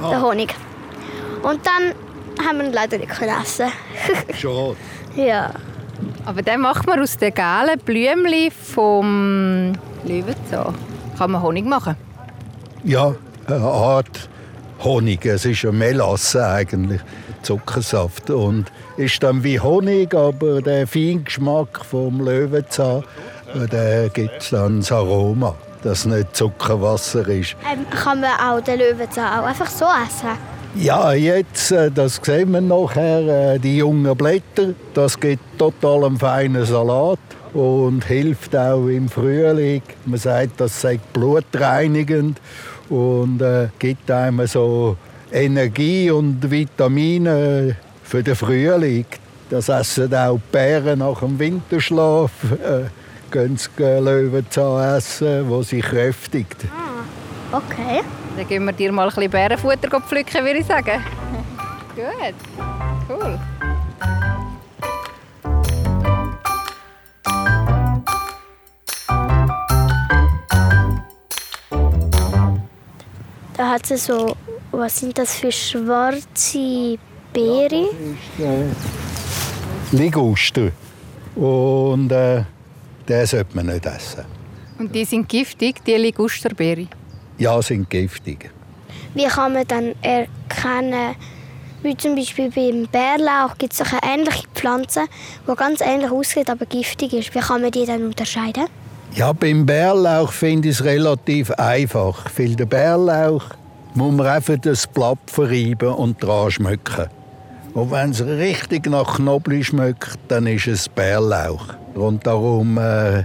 Der 0.08 0.22
Honig. 0.22 0.54
Und 1.42 1.66
dann 1.66 2.46
haben 2.46 2.58
wir 2.58 2.66
ihn 2.66 2.72
leider 2.72 2.98
nicht 2.98 3.10
können 3.10 3.42
essen. 3.42 3.72
Schade. 4.34 4.76
ja. 5.16 5.50
Aber 6.24 6.42
den 6.42 6.60
macht 6.60 6.86
man 6.86 7.00
aus 7.00 7.16
den 7.16 7.34
gelben 7.34 7.80
Blümchen 7.84 8.50
vom 8.52 9.72
Löwenzahn. 10.06 10.74
Kann 11.18 11.30
man 11.30 11.42
Honig 11.42 11.64
machen? 11.64 11.96
Ja, 12.84 13.14
eine 13.46 13.64
Art 13.64 14.28
Honig. 14.84 15.24
Es 15.26 15.44
ist 15.44 15.64
eine 15.64 15.72
Melasse 15.72 16.46
eigentlich, 16.46 17.00
Zuckersaft. 17.42 18.30
Und 18.30 18.66
ist 18.96 19.22
dann 19.22 19.42
wie 19.42 19.58
Honig, 19.58 20.14
aber 20.14 20.62
der 20.62 20.86
feine 20.86 21.20
Geschmack 21.20 21.84
vom 21.84 22.20
Löwenzahn, 22.20 23.02
äh, 23.54 23.66
der 23.66 24.08
gibt 24.10 24.52
dann 24.52 24.80
das 24.80 24.92
Aroma, 24.92 25.54
dass 25.82 26.00
es 26.00 26.06
nicht 26.06 26.36
Zuckerwasser 26.36 27.26
ist. 27.28 27.56
Ähm, 27.70 27.86
kann 27.90 28.20
man 28.20 28.32
auch 28.38 28.60
den 28.60 28.78
Löwenzahn 28.78 29.40
auch 29.40 29.46
einfach 29.46 29.68
so 29.68 29.84
essen? 29.84 30.38
Ja, 30.74 31.14
jetzt, 31.14 31.72
äh, 31.72 31.90
das 31.90 32.20
sehen 32.22 32.52
wir 32.52 32.60
nachher, 32.60 33.54
äh, 33.54 33.58
die 33.58 33.78
jungen 33.78 34.14
Blätter, 34.14 34.74
das 34.92 35.18
gibt 35.18 35.58
total 35.58 36.04
einen 36.04 36.18
feinen 36.18 36.66
Salat 36.66 37.18
und 37.54 38.04
hilft 38.04 38.54
auch 38.56 38.86
im 38.86 39.08
Frühling. 39.08 39.82
Man 40.04 40.18
sagt, 40.18 40.60
das 40.60 40.80
sei 40.80 40.98
blutreinigend 41.12 42.40
und 42.88 43.40
äh, 43.42 43.68
gibt 43.78 44.10
einem 44.10 44.46
so 44.46 44.96
Energie 45.32 46.10
und 46.10 46.50
Vitamine 46.50 47.76
für 48.02 48.22
den 48.22 48.36
Frühling. 48.36 49.06
Das 49.50 49.68
essen 49.68 50.14
auch 50.14 50.36
die 50.36 50.42
Bären 50.52 50.98
nach 50.98 51.20
dem 51.20 51.38
Winterschlaf. 51.38 52.30
Äh, 52.52 52.84
gehen 53.30 53.56
sie 53.56 53.70
Löwenzahn 53.82 54.96
essen, 54.96 55.48
wo 55.48 55.62
sie 55.62 55.80
kräftigt. 55.80 56.56
Okay. 57.52 58.02
Dann 58.36 58.48
geben 58.48 58.66
wir 58.66 58.72
dir 58.72 58.92
mal 58.92 59.08
ein 59.08 59.14
bisschen 59.14 59.30
Bärenfutter 59.30 60.00
pflücken, 60.00 60.44
würde 60.44 60.58
ich 60.58 60.66
sagen. 60.66 61.02
Gut. 61.96 62.34
Cool. 63.08 63.38
Da 73.56 73.70
hat 73.70 73.86
sie 73.86 73.96
so, 73.96 74.36
was 74.70 74.98
sind 74.98 75.16
das 75.16 75.36
für 75.36 75.50
schwarze 75.50 76.98
Beeren? 77.32 77.86
Liguster. 79.92 80.72
Und 81.34 82.12
äh, 82.12 82.44
den 83.08 83.26
sollte 83.26 83.56
man 83.56 83.66
nicht 83.66 83.86
essen. 83.86 84.24
Und 84.78 84.94
die 84.94 85.04
sind 85.04 85.28
giftig, 85.28 85.82
die 85.84 85.94
Ligusterbeere. 85.94 86.86
Ja, 87.38 87.60
sind 87.62 87.88
giftig. 87.88 88.50
Wie 89.14 89.26
kann 89.26 89.54
man 89.54 89.66
dann 89.66 89.94
erkennen, 90.02 91.14
wie 91.82 91.96
zum 91.96 92.14
Beispiel 92.14 92.50
beim 92.50 92.86
Bärlauch 92.88 93.56
gibt 93.56 93.72
es 93.72 93.80
eine 93.80 94.00
ähnliche 94.02 94.46
Pflanze, 94.54 95.04
die 95.48 95.54
ganz 95.54 95.80
ähnlich 95.80 96.10
aussieht, 96.10 96.50
aber 96.50 96.66
giftig 96.66 97.12
ist. 97.14 97.34
Wie 97.34 97.40
kann 97.40 97.62
man 97.62 97.70
die 97.70 97.86
dann 97.86 98.04
unterscheiden? 98.04 98.66
Ja, 99.14 99.32
beim 99.32 99.64
Bärlauch 99.64 100.32
finde 100.32 100.68
ich 100.68 100.76
es 100.76 100.84
relativ 100.84 101.50
einfach. 101.52 102.24
Weil 102.36 102.54
der 102.54 102.66
Bärlauch 102.66 103.44
muss 103.94 104.14
man 104.14 104.26
einfach 104.26 104.58
das 104.58 104.86
Blatt 104.86 105.18
verreiben 105.26 105.88
und 105.88 106.22
dran 106.22 106.50
schmecken. 106.50 107.06
Und 107.72 107.90
wenn 107.90 108.10
es 108.10 108.24
richtig 108.24 108.86
nach 108.86 109.16
Knoblauch 109.16 109.62
schmeckt, 109.62 110.18
dann 110.28 110.46
ist 110.46 110.66
es 110.66 110.88
Bärlauch. 110.88 111.74
Und 111.94 112.26
darum 112.26 112.78
äh, 112.78 113.24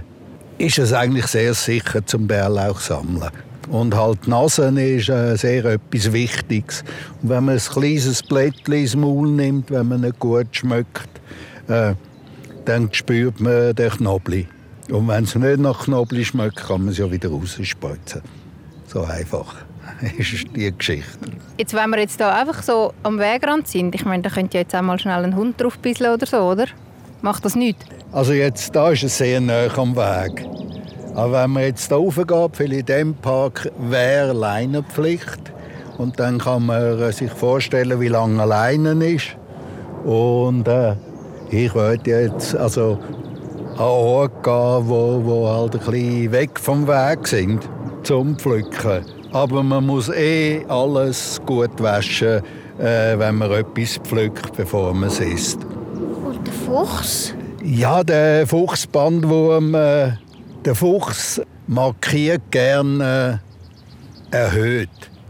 ist 0.58 0.78
es 0.78 0.92
eigentlich 0.92 1.26
sehr 1.26 1.54
sicher 1.54 2.04
zum 2.04 2.26
Bärlauch 2.26 2.80
sammeln. 2.80 3.30
Und 3.70 3.94
halt 3.96 4.26
die 4.26 4.30
Nase 4.30 4.68
ist 4.68 5.08
äh, 5.08 5.36
sehr 5.36 5.64
etwas 5.64 6.12
Wichtiges. 6.12 6.84
Und 7.22 7.30
wenn 7.30 7.44
man 7.44 7.54
ein 7.54 7.60
kleines 7.60 8.22
Blättchen 8.22 8.74
ins 8.74 8.96
Maul 8.96 9.28
nimmt, 9.28 9.70
wenn 9.70 9.88
man 9.88 10.02
nicht 10.02 10.18
gut 10.18 10.48
schmeckt, 10.52 11.08
äh, 11.68 11.94
dann 12.64 12.88
spürt 12.92 13.40
man 13.40 13.74
den 13.74 13.90
Knobli. 13.90 14.46
Und 14.90 15.08
wenn 15.08 15.24
es 15.24 15.34
nicht 15.34 15.60
nach 15.60 15.84
Knobli 15.84 16.24
schmeckt, 16.24 16.56
kann 16.56 16.82
man 16.82 16.90
es 16.90 16.98
ja 16.98 17.10
wieder 17.10 17.30
rausspritzen. 17.30 18.22
So 18.86 19.04
einfach 19.04 19.54
ist 20.18 20.44
die 20.54 20.76
Geschichte. 20.76 21.18
Jetzt, 21.56 21.74
wenn 21.74 21.90
wir 21.90 22.00
jetzt 22.00 22.20
da 22.20 22.34
einfach 22.34 22.62
so 22.62 22.92
am 23.02 23.18
Wegrand 23.18 23.68
sind, 23.68 23.94
ich 23.94 24.04
meine, 24.04 24.22
da 24.22 24.30
könnte 24.30 24.56
ja 24.56 24.62
jetzt 24.62 24.74
auch 24.74 24.82
mal 24.82 24.98
schnell 24.98 25.24
ein 25.24 25.36
Hund 25.36 25.60
drauf 25.60 25.78
bisseln 25.78 26.12
oder 26.12 26.26
so, 26.26 26.38
oder? 26.38 26.66
Macht 27.22 27.44
das 27.44 27.54
nicht? 27.54 27.78
Also 28.10 28.32
jetzt, 28.32 28.74
da 28.74 28.90
ist 28.90 29.04
es 29.04 29.16
sehr 29.16 29.40
nah 29.40 29.68
am 29.76 29.94
Weg. 29.94 30.44
Aber 31.14 31.42
wenn 31.42 31.50
man 31.50 31.62
jetzt 31.64 31.88
hier 31.88 31.96
raufgeht, 31.96 32.56
vielleicht 32.56 32.80
in 32.80 32.86
diesem 32.86 33.14
Park, 33.14 33.70
wäre 33.78 34.32
Leinenpflicht. 34.32 35.52
Und 35.98 36.18
dann 36.18 36.38
kann 36.38 36.66
man 36.66 37.12
sich 37.12 37.30
vorstellen, 37.30 38.00
wie 38.00 38.08
lange 38.08 38.42
eine 38.42 38.48
Leine 38.48 39.08
ist. 39.08 39.36
Und 40.04 40.66
äh, 40.66 40.96
ich 41.50 41.74
würde 41.74 42.10
jetzt 42.10 42.56
also 42.56 42.98
an 43.74 43.78
Orte 43.78 44.34
gehen, 44.42 44.88
wo, 44.88 45.20
wo 45.24 45.48
halt 45.48 45.74
ein 45.74 45.80
bisschen 45.80 46.32
weg 46.32 46.60
vom 46.60 46.86
Weg 46.86 47.26
sind, 47.26 47.68
zum 48.02 48.36
Pflücken. 48.36 49.04
Aber 49.32 49.62
man 49.62 49.86
muss 49.86 50.08
eh 50.10 50.64
alles 50.68 51.40
gut 51.46 51.82
waschen, 51.82 52.42
äh, 52.78 53.18
wenn 53.18 53.36
man 53.36 53.50
etwas 53.50 53.98
pflückt, 53.98 54.56
bevor 54.56 54.92
man 54.92 55.08
es 55.08 55.20
isst. 55.20 55.58
Und 55.64 56.46
der 56.46 56.52
Fuchs? 56.52 57.34
Ja, 57.64 58.04
der 58.04 58.46
Fuchsbandwurm, 58.46 59.74
äh, 59.74 60.12
der 60.64 60.74
Fuchs 60.74 61.40
markiert 61.66 62.42
gerne 62.50 63.40
äh, 64.30 64.36
erhöht. 64.36 64.88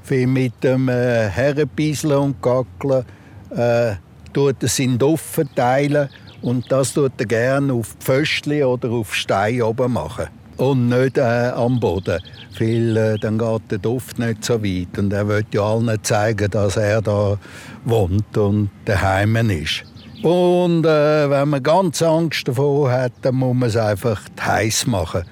Wie 0.08 0.26
mit 0.26 0.64
dem 0.64 0.88
äh, 0.88 1.28
Herrenbieseln 1.28 2.18
und 2.18 2.42
Gackeln 2.42 3.04
äh, 3.50 3.94
tut 4.32 4.62
er 4.62 4.68
seinen 4.68 4.98
Duft 4.98 5.24
verteilen 5.24 6.08
und 6.42 6.70
das 6.70 6.92
tut 6.92 7.12
er 7.18 7.26
gerne 7.26 7.72
auf 7.72 7.94
Pföstchen 8.00 8.64
oder 8.64 8.90
auf 8.90 9.14
Stein 9.14 9.62
oben 9.62 9.92
machen. 9.92 10.26
Und 10.56 10.88
nicht 10.88 11.16
äh, 11.16 11.50
am 11.54 11.80
Boden, 11.80 12.20
weil 12.58 12.96
äh, 12.96 13.18
dann 13.18 13.38
geht 13.38 13.70
der 13.70 13.78
Duft 13.78 14.18
nicht 14.18 14.44
so 14.44 14.62
weit. 14.62 14.98
Und 14.98 15.12
er 15.12 15.26
will 15.26 15.44
ja 15.52 15.62
allen 15.62 15.98
zeigen, 16.04 16.50
dass 16.50 16.76
er 16.76 17.00
da 17.00 17.38
wohnt 17.84 18.36
und 18.36 18.70
daheim 18.84 19.36
ist. 19.50 19.84
Und 20.22 20.84
äh, 20.84 21.30
wenn 21.30 21.48
man 21.48 21.62
ganz 21.62 22.02
Angst 22.02 22.46
davor 22.46 22.92
hat, 22.92 23.12
dann 23.22 23.36
muss 23.36 23.56
man 23.56 23.68
es 23.68 23.76
einfach 23.76 24.20
heiß 24.40 24.86
machen 24.86 25.24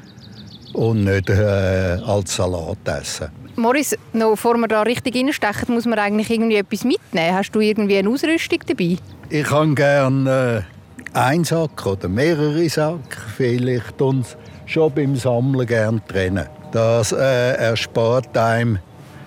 und 0.73 1.05
nicht 1.05 1.29
äh, 1.29 1.99
als 2.05 2.35
Salat 2.35 2.79
essen. 2.87 3.29
Morris, 3.57 3.97
noch 4.13 4.31
bevor 4.31 4.57
wir 4.57 4.69
da 4.69 4.83
richtig 4.83 5.15
reinstechen, 5.15 5.75
muss 5.75 5.85
man 5.85 5.99
eigentlich 5.99 6.31
irgendwie 6.31 6.57
etwas 6.57 6.85
mitnehmen. 6.85 7.35
Hast 7.35 7.53
du 7.53 7.61
irgendwie 7.61 7.99
eine 7.99 8.09
Ausrüstung 8.09 8.61
dabei? 8.67 8.97
Ich 9.29 9.51
habe 9.51 9.75
gerne 9.75 10.65
einen 11.13 11.45
Sack 11.45 11.87
oder 11.87 12.09
mehrere 12.09 12.69
Sack. 12.69 13.19
Vielleicht 13.37 14.01
uns 14.01 14.37
schon 14.67 14.93
beim 14.93 15.17
Sammeln 15.17 15.67
gerne 15.67 16.01
trennen. 16.07 16.47
Das 16.73 17.13
äh, 17.13 17.55
erspart 17.55 18.37
einem 18.37 18.79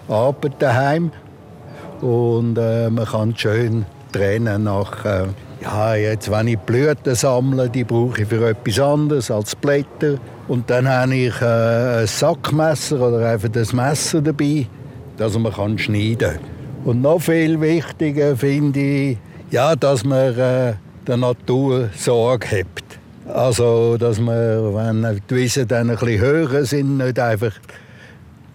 Arbeit 0.07 0.53
daheim 0.59 1.11
und 2.01 2.57
äh, 2.57 2.89
man 2.89 3.05
kann 3.05 3.35
schön 3.35 3.85
trennen 4.11 4.63
nach 4.63 5.05
äh, 5.05 5.25
ja, 5.63 5.95
jetzt, 5.95 6.29
wenn 6.29 6.47
ich 6.49 6.59
Blüten 6.59 7.15
sammle, 7.15 7.69
die 7.69 7.85
brauche 7.85 8.23
ich 8.23 8.27
für 8.27 8.49
etwas 8.49 8.79
anderes 8.79 9.31
als 9.31 9.55
Blätter. 9.55 10.17
Und 10.49 10.69
dann 10.69 10.87
habe 10.87 11.15
ich 11.15 11.41
äh, 11.41 12.01
ein 12.01 12.07
Sackmesser 12.07 12.99
oder 12.99 13.29
einfach 13.29 13.49
das 13.49 13.71
Messer 13.71 14.21
dabei, 14.21 14.67
das 15.15 15.37
man 15.37 15.53
kann 15.53 15.77
schneiden 15.77 16.17
kann. 16.17 16.39
Und 16.83 17.01
noch 17.01 17.21
viel 17.21 17.61
wichtiger 17.61 18.35
finde 18.35 18.79
ich, 18.79 19.17
ja, 19.51 19.75
dass 19.75 20.03
man 20.03 20.37
äh, 20.37 20.73
der 21.07 21.17
Natur 21.17 21.89
Sorge 21.95 22.59
hat. 22.59 23.33
Also, 23.33 23.97
dass 23.97 24.19
man, 24.19 24.73
wenn 24.75 25.21
die 25.29 25.35
Wiesen 25.35 25.67
dann 25.67 25.89
ein 25.89 25.97
bisschen 25.97 26.19
höher 26.21 26.65
sind, 26.65 26.97
nicht 26.97 27.19
einfach 27.19 27.53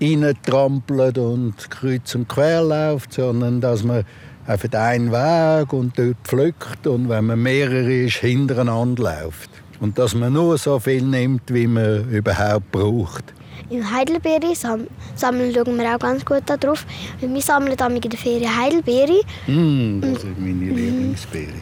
reintrampelt 0.01 1.19
und 1.19 1.71
kreuz 1.71 2.15
und 2.15 2.29
quer 2.29 2.63
läuft, 2.63 3.15
sondern 3.15 3.61
dass 3.61 3.83
man 3.83 4.05
einfach 4.47 4.73
einen 4.73 5.11
Weg 5.11 5.73
und 5.73 5.99
dort 5.99 6.17
pflückt 6.25 6.87
und 6.87 7.09
wenn 7.09 7.27
man 7.27 7.43
mehrere 7.43 7.93
ist, 7.93 8.17
hintereinander 8.17 9.03
läuft. 9.03 9.51
Und 9.81 9.99
dass 9.99 10.15
man 10.15 10.33
nur 10.33 10.59
so 10.59 10.79
viel 10.79 11.03
nimmt, 11.03 11.43
wie 11.53 11.67
man 11.67 12.09
überhaupt 12.11 12.71
braucht. 12.73 13.25
Im 13.71 13.91
Heidelbeere 13.91 14.55
sam 14.55 14.87
sammeln 15.15 15.53
schauen 15.55 15.77
wir 15.79 15.95
auch 15.95 15.99
ganz 15.99 16.25
gut 16.25 16.43
darauf. 16.47 16.87
Wir 17.21 17.43
sammeln 17.43 17.73
in 17.73 18.01
der 18.01 18.19
Ferien 18.19 18.57
Heidelbeere. 18.57 19.21
Mm, 19.47 20.01
das 20.01 20.25
ist 20.25 20.39
meine 20.39 20.65
Lieblingsbeere. 20.65 21.53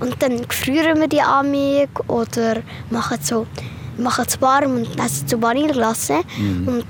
Und 0.00 0.22
dann 0.22 0.44
frieren 0.48 1.00
wir 1.00 1.08
die 1.08 1.20
amig 1.20 1.88
oder 2.08 2.58
machen 2.90 3.18
so 3.22 3.46
machen 3.98 4.24
es 4.28 4.40
warm 4.40 4.76
und 4.76 4.98
essen 4.98 5.26
zu 5.26 5.42
Vanilleglasse. 5.42 6.20
Mm. 6.38 6.68
Und 6.68 6.84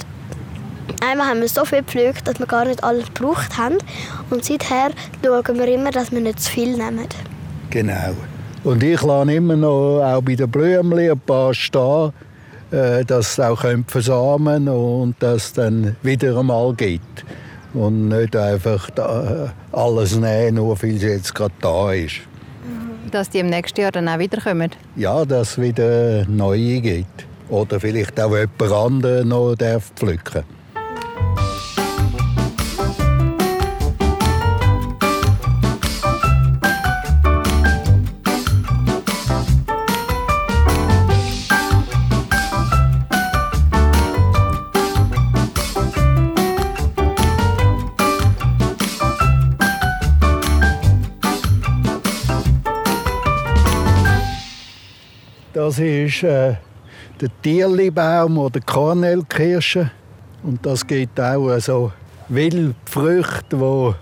Einmal 1.01 1.29
haben 1.29 1.41
wir 1.41 1.49
so 1.49 1.65
viel 1.65 1.79
gepflückt, 1.79 2.27
dass 2.27 2.39
wir 2.41 2.47
gar 2.47 2.65
nicht 2.65 2.83
alles 2.83 3.07
gebraucht 3.07 3.57
haben. 3.57 3.77
Und 4.31 4.45
seither 4.45 4.91
schauen 5.25 5.59
wir 5.59 5.69
immer, 5.69 5.91
dass 5.91 6.11
wir 6.11 6.21
nicht 6.21 6.41
zu 6.41 6.51
viel 6.51 6.77
nehmen. 6.77 7.07
Genau. 7.71 8.15
Und 8.65 8.83
ich 8.83 9.01
lasse 9.03 9.33
immer 9.33 9.55
noch 9.55 10.01
auch 10.03 10.23
bei 10.23 10.35
den 10.35 10.51
Blümchen 10.51 10.99
ein 10.99 11.21
paar 11.21 11.55
stehen, 11.55 12.13
äh, 12.73 13.05
dass 13.05 13.37
sie 13.37 13.47
auch 13.47 13.65
versamen 13.87 14.69
und 14.69 15.15
dass 15.21 15.45
es 15.45 15.53
dann 15.53 15.97
wieder 16.03 16.37
einmal 16.37 16.75
geht. 16.75 17.01
Und 17.75 18.09
nicht 18.09 18.35
einfach 18.35 18.89
alles 19.71 20.17
nehmen, 20.17 20.57
nur 20.57 20.83
weil 20.83 20.97
es 20.97 21.03
jetzt 21.03 21.35
gerade 21.35 21.55
da 21.61 21.93
ist. 21.93 22.28
Dass 23.11 23.31
die 23.31 23.39
im 23.39 23.47
nächsten 23.47 23.81
Jahr 23.81 23.93
dann 23.93 24.09
auch 24.09 24.19
wiederkommen? 24.19 24.71
Ja, 24.97 25.25
dass 25.25 25.53
es 25.53 25.61
wieder 25.61 26.27
neue 26.27 26.81
gibt. 26.81 27.27
Oder 27.49 27.81
vielleicht 27.81 28.21
auch 28.21 28.37
jemand 28.37 28.73
anderes 28.73 29.25
noch 29.25 29.57
pflücken 29.57 30.35
darf. 30.35 30.58
Ist 56.23 56.25
äh, 56.25 56.57
der 57.21 57.29
Tierlibaum 57.43 58.39
oder 58.39 58.61
Kornelkirsche. 58.61 59.91
Und 60.43 60.65
das 60.65 60.87
gibt 60.87 61.21
auch 61.21 61.51
äh, 61.51 61.61
so 61.61 61.93
Wildfrüchte, 62.29 63.57
die 63.57 63.95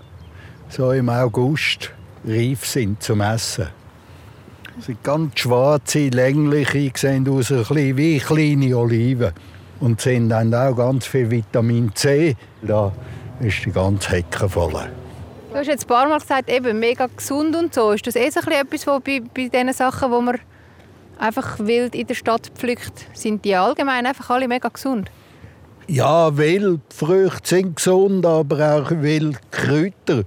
so 0.69 0.91
im 0.91 1.09
August 1.09 1.91
reif 2.25 2.65
sind 2.65 3.01
zum 3.01 3.21
Essen. 3.21 3.67
Sie 4.79 4.87
sind 4.87 5.03
ganz 5.03 5.39
schwarze, 5.39 6.09
längliche, 6.09 6.91
sehen 6.95 7.27
aus 7.29 7.49
wie 7.49 8.19
kleine 8.19 8.77
Oliven. 8.77 9.31
Und 9.79 10.01
sind 10.01 10.29
dann 10.29 10.53
auch 10.53 10.75
ganz 10.75 11.05
viel 11.05 11.29
Vitamin 11.29 11.91
C. 11.93 12.35
Da 12.63 12.91
ist 13.39 13.63
die 13.63 13.71
ganze 13.71 14.09
Hecke 14.09 14.49
voll. 14.49 14.73
Du 15.51 15.55
hast 15.55 15.67
jetzt 15.67 15.85
ein 15.85 15.87
paar 15.87 16.07
Mal 16.07 16.19
gesagt, 16.19 16.49
eben 16.49 16.79
mega 16.79 17.07
gesund 17.15 17.55
und 17.55 17.73
so. 17.73 17.91
Ist 17.91 18.05
das 18.05 18.15
eh 18.15 18.29
so 18.29 18.39
etwas, 18.39 18.87
wo 18.87 18.99
bei, 18.99 19.21
bei 19.33 19.47
diesen 19.47 19.73
Sachen, 19.73 20.11
wo 20.11 20.19
man 20.19 20.39
einfach 21.19 21.59
wild 21.59 21.95
in 21.95 22.07
der 22.07 22.15
Stadt 22.15 22.51
pflückt, 22.55 23.07
sind 23.13 23.45
die 23.45 23.55
allgemein 23.55 24.05
einfach 24.05 24.29
alle 24.29 24.47
mega 24.47 24.69
gesund? 24.69 25.09
Ja, 25.87 26.35
Wildfrüchte 26.35 27.47
sind 27.47 27.75
gesund, 27.77 28.25
aber 28.25 28.75
auch 28.75 28.91
Wildkräuter. 28.91 30.23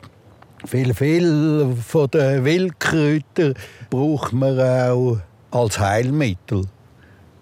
Viel, 0.67 0.95
viel 0.95 1.77
von 1.87 2.09
den 2.11 2.45
Wildkräutern 2.45 3.55
braucht 3.91 4.33
man 4.33 4.59
auch 4.59 5.19
als 5.51 5.79
Heilmittel. 5.79 6.65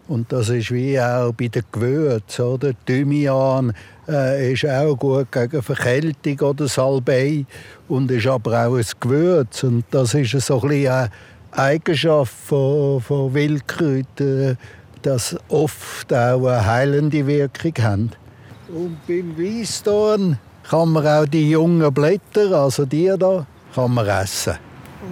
Und 0.09 0.33
das 0.33 0.49
ist 0.49 0.73
wie 0.73 0.99
auch 0.99 1.33
bei 1.33 1.49
den 1.49 1.62
Gewürzen. 1.71 2.45
Oder? 2.45 2.73
Thymian 2.87 3.75
äh, 4.09 4.52
ist 4.52 4.67
auch 4.67 4.97
gut 4.97 5.31
gegen 5.31 5.62
Verkältung 5.62 6.40
oder 6.40 6.67
Salbei 6.67 7.45
und 7.88 8.11
ist 8.11 8.26
aber 8.26 8.67
auch 8.67 8.76
ein 8.76 8.87
Gewürz. 8.99 9.62
Und 9.64 9.85
das 9.90 10.14
ist 10.14 10.40
so 10.40 10.62
ein 10.62 10.69
bisschen 10.69 11.09
Eigenschaft 11.52 12.33
von, 12.33 13.00
von 13.00 13.35
Wildkräutern, 13.35 14.59
dass 15.02 15.37
oft 15.49 16.12
auch 16.12 16.47
eine 16.47 16.67
heilende 16.67 17.26
Wirkung 17.26 17.73
haben. 17.81 18.11
Und 18.69 18.99
beim 19.07 19.37
Weißdorn 19.38 20.38
kann 20.69 20.93
man 20.93 21.07
auch 21.07 21.26
die 21.26 21.50
jungen 21.50 21.93
Blätter, 21.93 22.52
also 22.52 22.85
die 22.85 23.12
da, 23.19 23.47
kann 23.75 23.95
man 23.95 24.07
essen. 24.07 24.55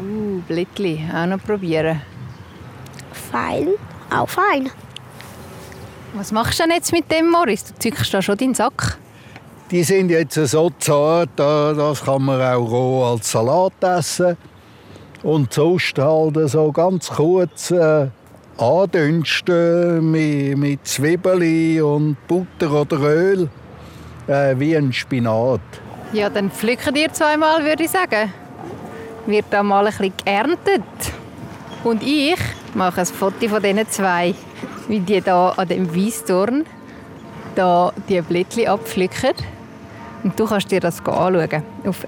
Uh, 0.01 0.41
Blättli, 0.47 1.01
auch 1.15 1.27
noch 1.27 1.43
probieren. 1.43 2.03
Fein, 3.31 3.69
auch 4.11 4.29
fein. 4.29 4.71
Was 6.15 6.33
machst 6.33 6.59
du 6.59 6.65
denn 6.65 6.73
jetzt 6.73 6.93
mit 6.93 7.11
dem, 7.11 7.31
Morris? 7.31 7.65
Du 7.65 7.75
zückst 7.79 8.13
da 8.13 8.23
schon 8.23 8.37
deinen 8.37 8.55
Sack. 8.55 8.99
Die 9.71 9.83
sind 9.83 10.11
jetzt 10.11 10.35
so 10.35 10.71
zart, 10.79 11.31
das 11.37 12.05
kann 12.05 12.23
man 12.23 12.41
auch 12.41 12.71
roh 12.71 13.05
als 13.05 13.31
Salat 13.31 13.73
essen. 13.81 14.37
Und 15.27 15.53
sonst 15.53 15.99
halt 15.99 16.37
so 16.51 16.71
ganz 16.71 17.09
kurz 17.09 17.73
äh, 17.73 18.07
andünsten 18.59 20.09
mit, 20.09 20.57
mit 20.57 20.87
Zwiebeln 20.87 21.83
und 21.83 22.17
Butter 22.29 22.71
oder 22.71 23.01
Öl, 23.01 23.49
äh, 24.29 24.55
wie 24.57 24.77
ein 24.77 24.93
Spinat. 24.93 25.61
Ja, 26.13 26.31
dann 26.31 26.49
pflücken 26.53 26.95
ihr 26.95 27.13
zweimal, 27.13 27.65
würde 27.65 27.83
ich 27.83 27.91
sagen. 27.91 28.33
Wird 29.27 29.47
da 29.51 29.65
mal 29.65 29.89
ein 29.89 29.91
bisschen 29.91 30.13
geerntet. 30.25 30.85
Und 31.83 32.05
ich 32.05 32.39
mache 32.75 33.01
ein 33.01 33.07
Foto 33.07 33.49
von 33.49 33.61
diesen 33.61 33.91
zwei, 33.91 34.33
wie 34.87 35.01
die 35.01 35.21
da 35.21 35.49
an 35.57 35.67
dem 35.67 35.93
Weissdorn 35.93 36.65
da 37.57 37.93
die 38.09 38.21
Blättchen 38.21 38.69
abpflücken. 38.69 39.33
Und 40.23 40.39
du 40.39 40.47
kannst 40.47 40.71
dir 40.71 40.79
das 40.79 41.01
anschauen 41.05 41.65
auf 41.85 42.07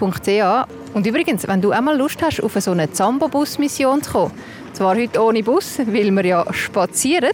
srfkids.ch. 0.00 0.94
Und 0.94 1.06
übrigens, 1.06 1.46
wenn 1.46 1.60
du 1.60 1.70
einmal 1.70 1.96
Lust 1.96 2.20
hast, 2.22 2.42
auf 2.42 2.54
so 2.54 2.72
eine 2.72 2.90
Zambo-Bus-Mission 2.90 4.02
zu 4.02 4.12
kommen, 4.12 4.32
zwar 4.72 4.96
heute 4.96 5.22
ohne 5.22 5.42
Bus, 5.42 5.78
weil 5.78 6.10
wir 6.10 6.24
ja 6.24 6.44
spazieren, 6.52 7.32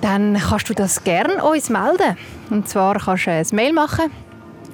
dann 0.00 0.38
kannst 0.38 0.70
du 0.70 0.74
das 0.74 1.02
gerne 1.02 1.42
uns 1.42 1.70
melden. 1.70 2.16
Und 2.50 2.68
zwar 2.68 2.98
kannst 2.98 3.26
du 3.26 3.32
ein 3.32 3.46
Mail 3.52 3.72
machen 3.72 4.12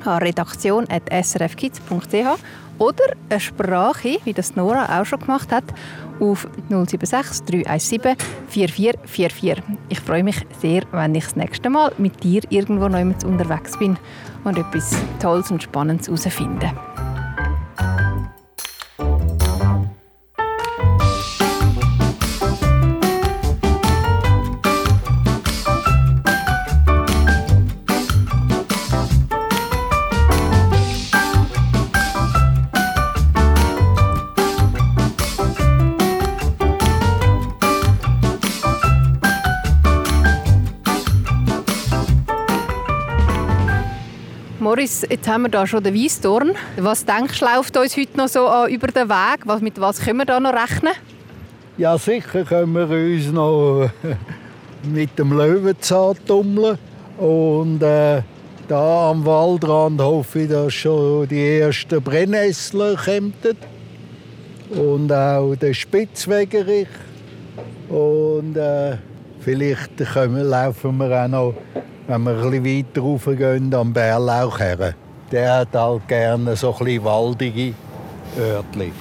an 0.04 0.18
redaktion.srfkids.ch 0.18 2.38
oder 2.78 3.04
eine 3.30 3.40
Sprache, 3.40 4.18
wie 4.24 4.32
das 4.32 4.56
Nora 4.56 5.00
auch 5.00 5.06
schon 5.06 5.20
gemacht 5.20 5.52
hat, 5.52 5.62
auf 6.20 6.48
076 6.68 7.46
317 7.46 8.16
4444. 8.48 9.62
Ich 9.88 10.00
freue 10.00 10.24
mich 10.24 10.44
sehr, 10.60 10.82
wenn 10.92 11.14
ich 11.14 11.24
das 11.24 11.36
nächste 11.36 11.70
Mal 11.70 11.92
mit 11.98 12.22
dir 12.22 12.42
irgendwo 12.50 12.88
noch 12.88 13.00
unterwegs 13.24 13.78
bin 13.78 13.96
und 14.44 14.58
etwas 14.58 14.96
Tolles 15.20 15.50
und 15.50 15.62
Spannendes 15.62 16.08
herausfinde. 16.08 16.72
Morris, 44.84 45.06
jetzt 45.08 45.26
haben 45.26 45.44
wir 45.44 45.48
da 45.48 45.66
schon 45.66 45.82
den 45.82 45.94
Weissdorn. 45.94 46.50
Was 46.76 47.06
denkst 47.06 47.40
du, 47.40 47.46
läuft 47.46 47.74
uns 47.74 47.96
heute 47.96 48.18
noch 48.18 48.28
so 48.28 48.46
an 48.46 48.68
über 48.68 48.88
den 48.88 49.08
Weg? 49.08 49.40
Was, 49.46 49.62
mit 49.62 49.80
was 49.80 49.98
können 49.98 50.18
wir 50.18 50.26
da 50.26 50.38
noch 50.38 50.52
rechnen? 50.52 50.92
Ja, 51.78 51.96
sicher 51.96 52.44
können 52.44 52.74
wir 52.74 52.90
uns 52.90 53.32
noch 53.32 53.88
mit 54.86 55.18
dem 55.18 55.32
Löwenzahn 55.32 56.16
tummeln. 56.26 56.76
Und 57.16 57.82
äh, 57.82 58.20
da 58.68 59.10
am 59.10 59.24
Waldrand 59.24 60.02
hoffe 60.02 60.40
ich, 60.40 60.50
dass 60.50 60.74
schon 60.74 61.28
die 61.28 61.60
ersten 61.60 62.02
Brennnesseln 62.02 62.98
kommen. 62.98 63.32
Und 64.68 65.10
auch 65.10 65.54
der 65.54 65.72
Spitzwegerich. 65.72 66.88
Und 67.88 68.54
äh, 68.58 68.98
vielleicht 69.40 69.96
können, 69.96 70.42
laufen 70.42 70.98
wir 70.98 71.24
auch 71.24 71.28
noch 71.28 71.54
wenn 72.06 72.22
wir 72.22 72.32
ein 72.32 72.50
bisschen 72.50 72.64
weiter 72.64 73.00
raufgehen, 73.00 73.74
am 73.74 73.92
Bärlauch 73.92 74.58
her. 74.58 74.94
Der 75.30 75.58
hat 75.58 75.68
halt 75.74 76.06
gerne 76.08 76.54
so 76.56 76.72
ein 76.72 76.84
bisschen 76.84 77.04
waldige 77.04 77.74
Örtchen. 78.38 78.92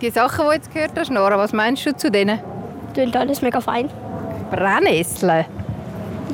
Die 0.00 0.10
Sachen, 0.10 0.44
die 0.44 0.46
du 0.46 0.52
jetzt 0.54 0.72
gehört 0.72 0.92
hast, 0.98 1.10
Nora, 1.10 1.38
was 1.38 1.52
meinst 1.52 1.86
du 1.86 1.96
zu 1.96 2.10
denen? 2.10 2.38
Klingt 2.94 3.16
alles 3.16 3.42
mega 3.42 3.60
fein. 3.60 3.88
Brennnesseln? 4.50 5.44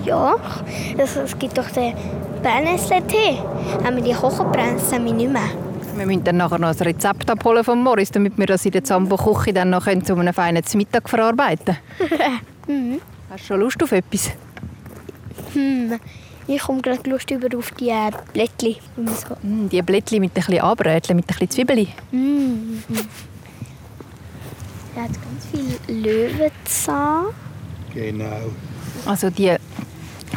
Ja, 0.05 0.37
es, 0.97 1.17
es 1.17 1.39
gibt 1.39 1.59
doch 1.59 1.69
den 1.71 1.95
Brennnesseltee. 2.43 3.39
Haben 3.85 3.97
wir 3.97 4.03
die 4.03 4.13
kochen, 4.13 4.51
brennen 4.51 4.79
sie 4.79 4.99
nicht 4.99 5.31
mehr. 5.31 5.43
Wir 5.95 6.07
müssen 6.07 6.25
dann 6.25 6.39
nachher 6.39 6.59
noch 6.59 6.69
ein 6.69 6.77
Rezept 6.77 7.31
abholen 7.31 7.63
von 7.63 7.83
Morris, 7.83 8.11
damit 8.11 8.39
wir 8.39 8.47
das 8.47 8.65
in 8.65 8.73
der 8.73 8.83
Zambo-Küche 8.83 9.53
dann 9.53 9.71
noch 9.71 9.87
zu 10.03 10.17
einem 10.17 10.33
feinen 10.33 10.63
Mittag 10.75 11.09
verarbeiten 11.09 11.77
können. 11.99 12.41
mhm. 12.67 13.01
Hast 13.31 13.45
du 13.45 13.47
schon 13.47 13.61
Lust 13.61 13.83
auf 13.83 13.93
etwas? 13.93 14.33
Hm, 15.55 15.99
ich 16.47 16.61
komme 16.61 16.83
gerade 16.83 17.09
Lust 17.09 17.31
über 17.31 17.57
auf 17.57 17.71
die 17.73 17.91
äh, 17.91 18.11
Blättchen. 18.33 18.77
So. 18.97 19.37
Mm, 19.43 19.69
die 19.69 19.83
Blättchen 19.83 20.21
mit 20.21 20.33
ein 20.33 20.35
bisschen 20.35 20.61
Anbrötchen, 20.61 21.17
mit 21.17 21.25
ein 21.25 21.29
bisschen 21.29 21.51
Zwiebeln. 21.51 21.89
Mm. 22.11 22.83
Er 24.95 25.03
hat 25.05 25.11
ganz 25.11 25.47
viel 25.51 26.03
Löwenzahn. 26.03 27.27
Genau. 27.95 28.51
Also 29.07 29.31
die 29.31 29.57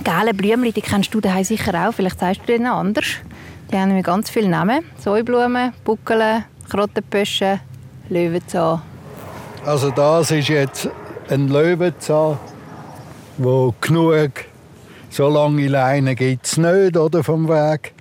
gelben 0.03 0.37
Blümchen, 0.37 0.73
die 0.73 0.81
kennst 0.81 1.13
du 1.13 1.21
daheim 1.21 1.43
sicher 1.43 1.87
auch. 1.87 1.93
Vielleicht 1.93 2.19
sagst 2.19 2.41
du 2.41 2.45
denen 2.45 2.67
anders. 2.67 3.05
Die 3.71 3.77
haben 3.77 4.01
ganz 4.03 4.29
viele 4.29 4.49
Namen. 4.49 4.85
Säublumen, 4.97 5.73
Buckeln, 5.83 6.45
Krottenpöschen, 6.69 7.59
Löwenzahn. 8.09 8.81
Also 9.65 9.89
das 9.89 10.31
ist 10.31 10.49
jetzt 10.49 10.89
ein 11.29 11.47
Löwenzahn, 11.47 12.37
der 13.37 13.73
genug 13.81 14.31
so 15.15 15.29
lange 15.29 15.67
Leine 15.69 16.13
gibt 16.13 16.45
es 16.45 16.57
nicht 16.57 16.97
oder, 16.97 17.23
vom 17.23 17.47
Weg. 17.47 17.93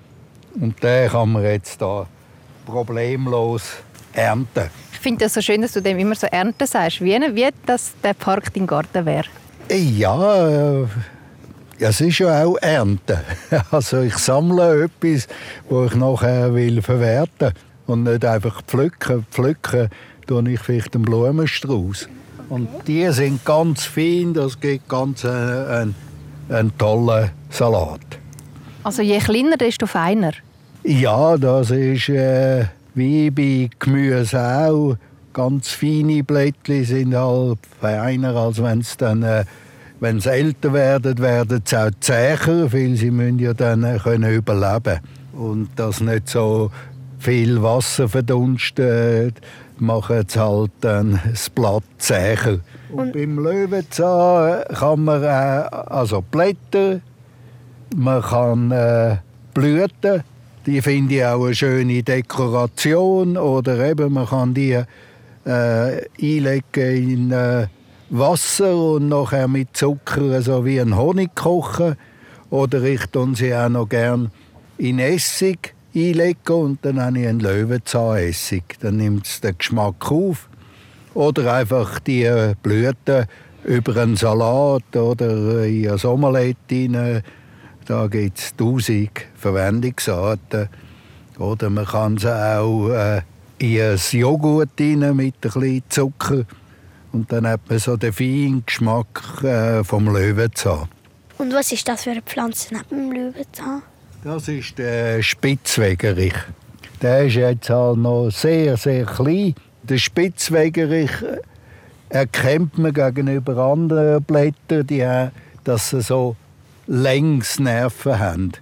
Und 0.60 0.82
den 0.82 1.08
kann 1.08 1.30
man 1.30 1.44
jetzt 1.44 1.80
da 1.80 2.06
problemlos 2.66 3.62
ernten. 4.12 4.64
Ich 4.92 4.98
finde 4.98 5.26
es 5.26 5.34
so 5.34 5.40
schön, 5.40 5.62
dass 5.62 5.72
du 5.72 5.80
dem 5.80 5.96
immer 5.98 6.16
so 6.16 6.26
ernten 6.26 6.66
sagst. 6.66 7.00
Wie, 7.00 7.12
wie 7.12 7.48
das 7.66 7.92
der 8.02 8.14
Park 8.14 8.52
dein 8.52 8.66
Garten 8.66 9.06
wäre. 9.06 9.26
Ja, 9.70 10.48
äh, 10.48 10.86
es 11.78 12.00
ist 12.00 12.18
ja 12.18 12.44
auch 12.44 12.56
Ernten. 12.56 13.18
Also 13.70 14.00
ich 14.00 14.16
sammle 14.18 14.84
etwas, 14.84 15.28
das 15.70 15.92
ich 15.92 15.94
nachher 15.94 16.52
will 16.52 16.82
verwerten 16.82 17.52
und 17.86 18.02
nicht 18.02 18.24
einfach 18.24 18.62
pflücken. 18.62 19.24
Pflücken 19.30 19.88
tue 20.26 20.50
ich 20.50 20.60
vielleicht 20.60 20.96
einen 20.96 21.04
Blumenstrauß. 21.04 22.08
Und 22.48 22.68
die 22.88 23.08
sind 23.10 23.44
ganz 23.44 23.84
fein, 23.84 24.34
das 24.34 24.58
gibt 24.58 24.88
ganz 24.88 25.22
äh, 25.24 25.28
einen 25.28 25.94
einen 26.48 26.76
tollen 26.78 27.30
Salat. 27.50 28.00
Also 28.82 29.02
je 29.02 29.18
kleiner, 29.18 29.56
desto 29.56 29.86
feiner? 29.86 30.32
Ja, 30.82 31.36
das 31.36 31.70
ist 31.70 32.08
äh, 32.10 32.66
wie 32.94 33.30
bei 33.30 33.70
Gemüse 33.78 34.40
auch. 34.40 34.96
Ganz 35.32 35.70
feine 35.70 36.22
Blättchen 36.22 36.84
sind 36.84 37.14
halt 37.14 37.58
feiner, 37.80 38.36
als 38.36 38.62
wenn 38.62 38.80
es 38.80 38.96
dann... 38.96 39.22
Äh, 39.22 39.44
wenn 40.00 40.20
sie 40.20 40.30
älter 40.30 40.72
werden, 40.72 41.18
werden 41.18 41.62
sie 41.64 41.76
auch 41.78 41.90
zäher, 42.00 42.70
weil 42.72 42.94
sie 42.94 43.10
müssen 43.10 43.38
ja 43.38 43.54
dann 43.54 43.84
äh, 43.84 43.98
können 44.02 44.30
überleben 44.30 45.00
Und 45.32 45.70
das 45.76 46.00
nicht 46.00 46.28
so 46.28 46.70
viel 47.18 47.62
Wasser 47.62 48.08
verdunstet, 48.08 49.36
machen 49.78 50.24
sie 50.28 50.38
halt 50.38 50.72
dann 50.82 51.20
das 51.30 51.48
Blatt 51.48 51.84
zäher. 51.96 52.58
Und 52.90 53.12
beim 53.12 53.38
Löwenzahn 53.38 54.64
kann 54.74 55.04
man 55.04 55.22
äh, 55.22 55.26
also 55.26 56.22
Blätter, 56.22 57.00
man 57.96 58.22
kann 58.22 58.70
äh, 58.70 59.16
Blüten, 59.54 60.22
die 60.66 60.80
finde 60.80 61.14
ich 61.14 61.24
auch 61.24 61.44
eine 61.44 61.54
schöne 61.54 62.02
Dekoration. 62.02 63.36
Oder 63.36 63.90
eben 63.90 64.12
man 64.12 64.26
kann 64.26 64.54
die 64.54 64.72
äh, 64.72 64.86
einlegen 65.44 66.62
in 66.74 67.32
äh, 67.32 67.66
Wasser 68.10 68.76
und 68.76 69.08
nachher 69.08 69.48
mit 69.48 69.76
Zucker 69.76 70.40
so 70.42 70.64
wie 70.64 70.80
ein 70.80 70.96
Honig 70.96 71.34
kochen. 71.34 71.96
Oder 72.50 72.82
ich 72.82 73.06
tue 73.06 73.34
sie 73.34 73.54
auch 73.54 73.68
noch 73.68 73.88
gerne 73.88 74.30
in 74.78 74.98
Essig 74.98 75.74
einlegen 75.94 76.54
und 76.54 76.84
dann 76.84 77.00
habe 77.00 77.20
ich 77.20 77.26
einen 77.26 77.40
Löwenzahnessig. 77.40 78.64
Dann 78.80 78.96
nimmt 78.96 79.26
es 79.26 79.40
den 79.40 79.58
Geschmack 79.58 80.10
auf. 80.10 80.48
Oder 81.14 81.54
einfach 81.54 81.98
die 82.00 82.52
Blüten 82.62 83.26
über 83.64 83.96
einen 83.96 84.16
Salat 84.16 84.96
oder 84.96 85.64
in 85.64 85.90
ein 85.90 86.04
Omelette 86.04 86.58
rein. 86.74 87.22
Da 87.86 88.06
gibt 88.06 88.38
es 88.38 88.56
tausend 88.56 89.10
Verwendungsarten. 89.36 90.68
Oder 91.38 91.70
man 91.70 91.86
kann 91.86 92.18
sie 92.18 92.34
auch 92.34 92.90
äh, 92.90 93.22
in 93.58 93.80
ein 93.80 94.00
Joghurt 94.10 94.70
rein 94.78 95.16
mit 95.16 95.34
ein 95.34 95.40
bisschen 95.40 95.82
Zucker. 95.88 96.44
Und 97.12 97.30
dann 97.30 97.46
hat 97.46 97.60
man 97.68 97.78
so 97.78 97.96
den 97.96 98.12
feinen 98.12 98.64
Geschmack 98.66 99.44
äh, 99.44 99.84
vom 99.84 100.12
Löwenzahn. 100.12 100.88
Und 101.38 101.52
was 101.52 101.72
ist 101.72 101.86
das 101.88 102.04
für 102.04 102.10
eine 102.10 102.22
Pflanze 102.22 102.74
neben 102.74 103.10
dem 103.10 103.12
Löwenzahn? 103.12 103.82
Das 104.22 104.48
ist 104.48 104.78
der 104.78 105.22
Spitzwegerich. 105.22 106.34
Der 107.02 107.26
ist 107.26 107.34
jetzt 107.34 107.70
halt 107.70 107.98
noch 107.98 108.30
sehr, 108.30 108.76
sehr 108.76 109.04
klein. 109.04 109.54
Der 109.88 109.98
Spitzwegerich 109.98 111.10
erkennt 112.08 112.78
man 112.78 112.92
gegenüber 112.92 113.56
anderen 113.58 114.22
Blättern. 114.22 114.86
Die, 114.86 115.06
dass 115.64 115.90
sie 115.90 116.00
so 116.00 116.36
Längsnerven 116.86 118.18
haben. 118.18 118.52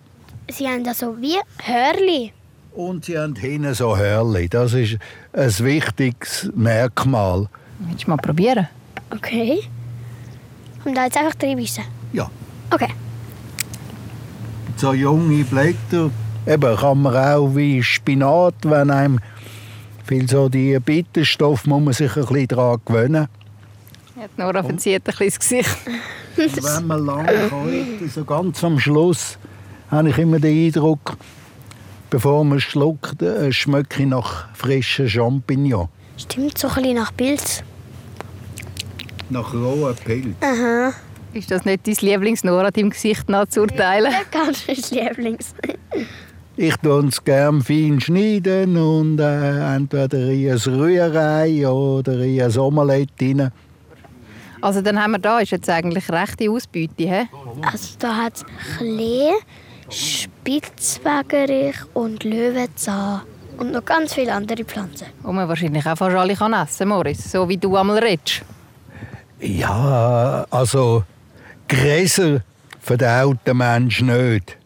Sie 0.51 0.67
haben 0.67 0.85
da 0.85 0.95
so 0.95 1.17
wie 1.21 1.37
Hörli. 1.63 2.33
Und 2.75 3.05
sie 3.05 3.19
haben 3.19 3.35
hinten 3.37 3.75
so 3.75 3.97
Hörli. 3.97 4.49
Das 4.49 4.73
ist 4.73 4.99
ein 5.33 5.59
wichtiges 5.59 6.51
Merkmal. 6.55 7.49
Willst 7.79 8.05
du 8.07 8.11
mal 8.11 8.17
probieren? 8.17 8.69
Okay. 9.11 9.61
Und 10.85 10.97
da 10.97 11.05
jetzt 11.05 11.17
einfach 11.17 11.35
reinbeissen. 11.43 11.85
Ja. 12.13 12.31
Okay. 12.71 12.89
So 14.77 14.93
junge 14.95 15.45
Blätter 15.45 16.11
eben, 16.47 16.77
kann 16.77 17.03
man 17.03 17.17
auch 17.17 17.55
wie 17.55 17.83
Spinat, 17.83 18.55
wenn 18.63 18.91
einem 18.91 19.21
viel 20.05 20.29
so 20.29 20.49
die 20.49 20.79
Bitterstoff 20.79 21.67
muss 21.67 21.83
man 21.83 21.95
sich 21.95 22.17
ein 22.17 22.27
bisschen 22.27 22.49
daran 22.49 22.81
gewöhnen. 22.85 23.29
Hat 24.21 24.39
Nora 24.39 24.63
verzieht 24.63 25.03
ein 25.09 25.15
bisschen 25.17 25.27
das 25.27 25.39
Gesicht. 25.39 25.77
Und 26.37 26.65
wenn 26.65 26.87
man 26.87 27.07
lange 27.07 27.49
kaut, 27.49 28.11
so 28.11 28.25
ganz 28.25 28.63
am 28.63 28.79
Schluss, 28.79 29.39
habe 29.91 30.11
ich 30.11 30.19
immer 30.19 30.39
den 30.39 30.67
Eindruck, 30.67 31.17
bevor 32.11 32.45
man 32.45 32.61
schluckt, 32.61 33.23
äh, 33.23 33.53
schmecke 33.53 34.03
ich 34.03 34.09
nach 34.09 34.55
frischen 34.55 35.09
Champignons. 35.09 35.89
Stimmt, 36.17 36.59
so 36.59 36.69
ein 36.69 36.75
bisschen 36.75 36.95
nach 36.95 37.17
Pilz. 37.17 37.63
Nach 39.31 39.53
rohen 39.53 39.97
Pilz. 39.97 40.37
Aha. 40.41 40.93
Ist 41.33 41.51
das 41.51 41.65
nicht 41.65 41.87
dein 41.87 41.95
Lieblings-Nora 41.95 42.71
deinem 42.71 42.91
Gesicht 42.91 43.29
nachzuurteilen? 43.29 44.13
Ganz 44.31 44.67
mein 44.67 44.77
Lieblings. 44.91 45.55
Ich 46.57 46.77
tue 46.77 47.07
es 47.07 47.25
gerne 47.25 47.63
fein 47.63 47.99
schneiden 48.01 48.77
und 48.77 49.19
äh, 49.19 49.75
entweder 49.75 50.19
in 50.19 50.51
ein 50.51 50.59
Rührei 50.59 51.67
oder 51.67 52.19
in 52.21 52.43
ein 52.43 52.59
Omelette 52.59 53.25
rein. 53.25 53.53
Also 54.61 54.81
dann 54.83 55.03
haben 55.03 55.13
wir 55.13 55.19
da 55.19 55.41
ist 55.41 55.51
jetzt 55.51 55.69
eigentlich 55.71 56.09
rechte 56.11 56.51
Ausbeute. 56.51 56.93
He? 56.99 57.29
Also 57.63 57.97
da 57.99 58.17
hat 58.17 58.37
es 58.37 58.45
Klee, 58.77 59.33
Spitzwegerich 59.89 61.77
und 61.95 62.23
Löwenzahn. 62.23 63.23
Und 63.59 63.73
noch 63.73 63.85
ganz 63.85 64.15
viele 64.15 64.33
andere 64.33 64.65
Pflanzen. 64.65 65.07
Und 65.23 65.35
man 65.37 65.49
wahrscheinlich 65.49 65.87
auch 65.87 65.97
fast 65.97 66.17
alle 66.17 66.35
kann 66.35 66.53
essen, 66.53 66.89
Moritz. 66.89 67.33
So 67.33 67.49
wie 67.49 67.57
du 67.57 67.77
einmal 67.77 67.99
redest. 67.99 68.43
Ja, 69.41 70.47
also 70.51 71.05
Gräser 71.69 72.43
verdaut 72.81 73.39
der 73.47 73.55
Mensch 73.55 74.01
nicht. 74.03 74.57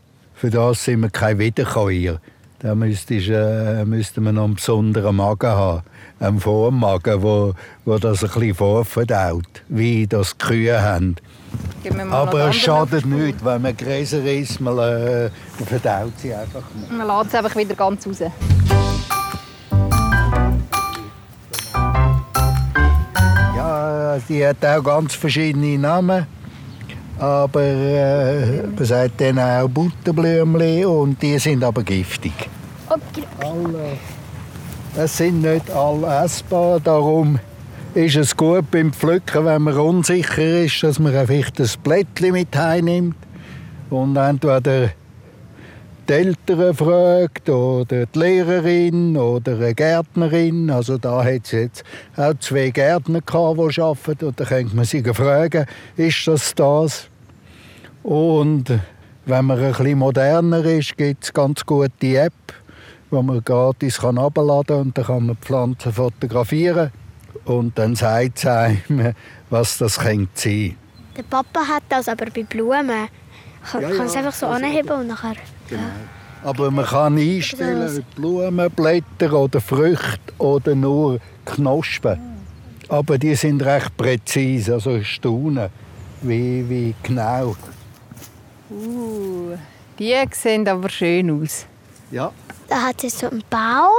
Für 0.47 0.51
das 0.51 0.85
sind 0.85 1.01
wir 1.01 1.11
kein 1.11 1.41
Wiederkäuer. 1.41 2.21
Da 2.61 2.77
müsste, 2.77 3.17
äh, 3.17 3.85
müsste 3.85 4.21
man 4.21 4.37
noch 4.37 4.45
einen 4.45 4.55
besonderen 4.55 5.17
Magen 5.17 5.51
haben. 5.51 5.83
Einen 6.21 6.39
Vormagen, 6.39 7.21
wo, 7.21 7.53
wo 7.85 7.99
das 7.99 8.23
ein 8.23 8.31
bisschen 8.31 8.55
vorverdaut, 8.55 9.65
wie 9.69 10.07
das 10.07 10.39
die 10.39 10.47
Kühe 10.47 10.81
haben. 10.81 11.17
Mal 11.93 12.13
Aber 12.13 12.51
es 12.51 12.57
schadet 12.59 13.07
nicht, 13.07 13.45
wenn 13.45 13.61
man 13.61 13.77
Gräser 13.77 14.23
isst, 14.23 14.61
man 14.61 14.79
äh, 14.79 15.31
verdaut 15.67 16.13
sie 16.19 16.33
einfach 16.33 16.63
nicht. 16.77 16.93
Man 16.93 17.09
lässt 17.09 17.31
es 17.31 17.35
einfach 17.35 17.57
wieder 17.57 17.75
ganz 17.75 18.07
raus. 18.07 18.21
Ja, 23.57 24.19
die 24.29 24.47
hat 24.47 24.65
auch 24.65 24.85
ganz 24.85 25.17
verschiedene 25.17 25.77
Namen. 25.77 26.29
Aber 27.19 27.63
äh, 27.63 28.63
man 28.67 28.85
sagt 28.85 29.21
dann 29.21 29.39
auch 29.39 29.69
Butterblümchen 29.69 30.87
und 30.87 31.23
die 31.23 31.39
sind 31.39 31.65
aber 31.65 31.83
giftig. 31.83 32.33
Okay. 32.89 33.25
Alle, 33.41 33.97
es 34.97 35.17
sind 35.17 35.43
nicht 35.43 35.71
alle 35.71 36.25
essbar, 36.25 36.79
darum 36.81 37.39
ist 37.95 38.17
es 38.17 38.37
gut 38.37 38.71
beim 38.71 38.93
Pflücken, 38.93 39.47
wenn 39.47 39.63
man 39.63 39.79
unsicher 39.79 40.65
ist, 40.65 40.83
dass 40.83 40.99
man 40.99 41.17
einfach 41.17 41.35
ein 41.35 41.69
Blättchen 41.83 42.33
mit 42.33 42.55
heimnimmt 42.55 43.17
und 43.89 44.17
entweder 44.17 44.91
die 46.09 46.12
Eltern 46.12 46.75
fragt 46.75 47.49
oder 47.49 48.07
die 48.07 48.19
Lehrerin 48.19 49.16
oder 49.16 49.57
eine 49.57 49.75
Gärtnerin. 49.75 50.71
Also 50.71 50.99
da 50.99 51.25
hat 51.25 51.45
es 51.45 51.51
jetzt 51.53 51.85
auch 52.16 52.35
zwei 52.38 52.71
Gärtner 52.71 53.21
gehabt, 53.21 53.77
die 53.77 53.81
arbeiten 53.81 54.27
und 54.27 54.40
da 54.40 54.45
könnte 54.45 54.77
man 54.77 54.85
sie 54.85 55.03
fragen, 55.03 55.66
ist 55.97 56.27
das 56.27 56.55
das? 56.55 57.09
Und 58.03 58.71
wenn 59.25 59.45
man 59.45 59.59
ein 59.59 59.73
bisschen 59.73 59.99
moderner 59.99 60.64
ist, 60.64 60.97
gibt 60.97 61.25
es 61.25 61.33
ganz 61.33 61.66
gute 61.66 62.16
App, 62.16 62.33
wo 63.11 63.23
man 63.23 63.42
gratis 63.42 63.99
kann 63.99 64.16
herunterladen 64.16 64.66
kann 64.66 64.81
und 64.87 64.99
dann 64.99 65.05
kann 65.05 65.27
man 65.27 65.37
die 65.37 65.47
Pflanzen 65.47 65.92
fotografieren 65.92 66.92
und 67.45 67.77
dann 67.77 67.97
sagt 67.97 68.38
es 68.38 68.47
einem, 68.47 69.14
was 69.51 69.79
das 69.79 69.99
könnte 69.99 70.31
sein 70.35 70.77
Der 71.16 71.23
Papa 71.25 71.61
hat 71.66 71.83
das 71.88 72.09
aber 72.09 72.27
bei 72.27 72.45
Blumen. 72.45 73.09
Kann, 73.71 73.83
Ja, 73.83 73.88
kann 73.88 73.99
ja, 73.99 74.05
es 74.05 74.16
einfach 74.16 74.33
so 74.33 74.47
anheben 74.47 74.90
und 74.90 75.09
nachher... 75.09 75.35
Aber 76.43 76.71
man 76.71 76.85
kann 76.85 77.19
einstellen, 77.19 77.99
ob 77.99 78.15
Blumen, 78.15 78.71
Blätter 78.71 79.33
oder 79.33 79.61
Früchte 79.61 80.33
oder 80.39 80.75
nur 80.75 81.19
Knospen. 81.45 82.19
Aber 82.89 83.19
die 83.19 83.35
sind 83.35 83.65
recht 83.65 83.97
präzise, 83.97 84.75
also 84.75 84.97
ich 84.97 85.09
staune, 85.09 85.71
wie, 86.23 86.69
wie 86.69 86.95
genau. 87.03 87.57
Uh, 88.71 89.57
die 89.99 90.15
sehen 90.33 90.69
aber 90.69 90.89
schön 90.89 91.43
aus. 91.43 91.67
Ja, 92.11 92.33
Da 92.69 92.83
hat 92.83 93.05
es 93.05 93.19
so 93.21 93.31
einen 93.31 93.45
Baum 93.49 93.91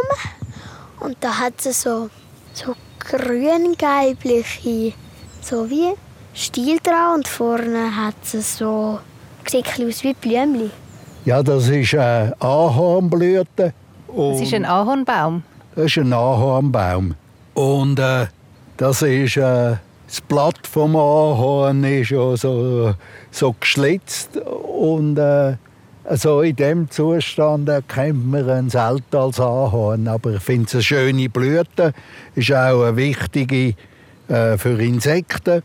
und 0.99 1.17
da 1.21 1.37
hat 1.39 1.65
es 1.65 1.81
so, 1.83 2.09
so 2.53 2.75
grün-gelbliche, 2.99 4.93
so 5.41 5.69
wie 5.69 5.93
Stiel 6.33 6.79
dran 6.83 7.15
und 7.15 7.27
vorne 7.27 7.95
hat 7.95 8.15
es 8.33 8.57
so, 8.57 8.99
sieht 9.49 9.67
aus 9.67 10.03
wie 10.03 10.13
Blümchen. 10.13 10.71
Ja 11.27 11.43
das 11.43 11.67
ist 11.67 11.93
eine 11.93 12.33
Ahornblüte. 12.39 13.73
Das 14.15 14.41
ist 14.41 14.53
ein 14.53 14.63
Ahornbaum. 14.63 15.43
das 15.75 15.85
ist 15.85 15.97
ein 15.97 16.13
Ahornbaum. 16.13 17.15
Und 17.53 17.99
äh, 17.99 18.27
das 18.77 19.01
ist 19.01 19.35
äh, 19.35 19.75
das 20.07 20.21
Blatt 20.21 20.65
vom 20.65 20.95
Ahorn 20.95 21.83
ist 21.83 22.11
ja 22.11 22.37
so, 22.37 22.93
so 23.29 23.55
geschlitzt 23.59 24.37
und 24.37 25.17
äh, 25.17 25.57
also 26.05 26.41
in 26.43 26.55
dem 26.55 26.89
Zustand 26.89 27.67
erkennt 27.67 28.25
man 28.25 28.47
ihn 28.47 28.69
selten 28.69 29.17
als 29.17 29.37
Ahorn. 29.41 30.07
Aber 30.07 30.35
ich 30.35 30.41
finde 30.41 30.67
es 30.67 30.75
eine 30.75 30.83
schöne 30.83 31.27
Blüte, 31.27 31.91
ist 32.35 32.53
auch 32.53 32.83
eine 32.83 32.95
wichtige 32.95 33.75
äh, 34.29 34.57
für 34.57 34.81
Insekten. 34.81 35.61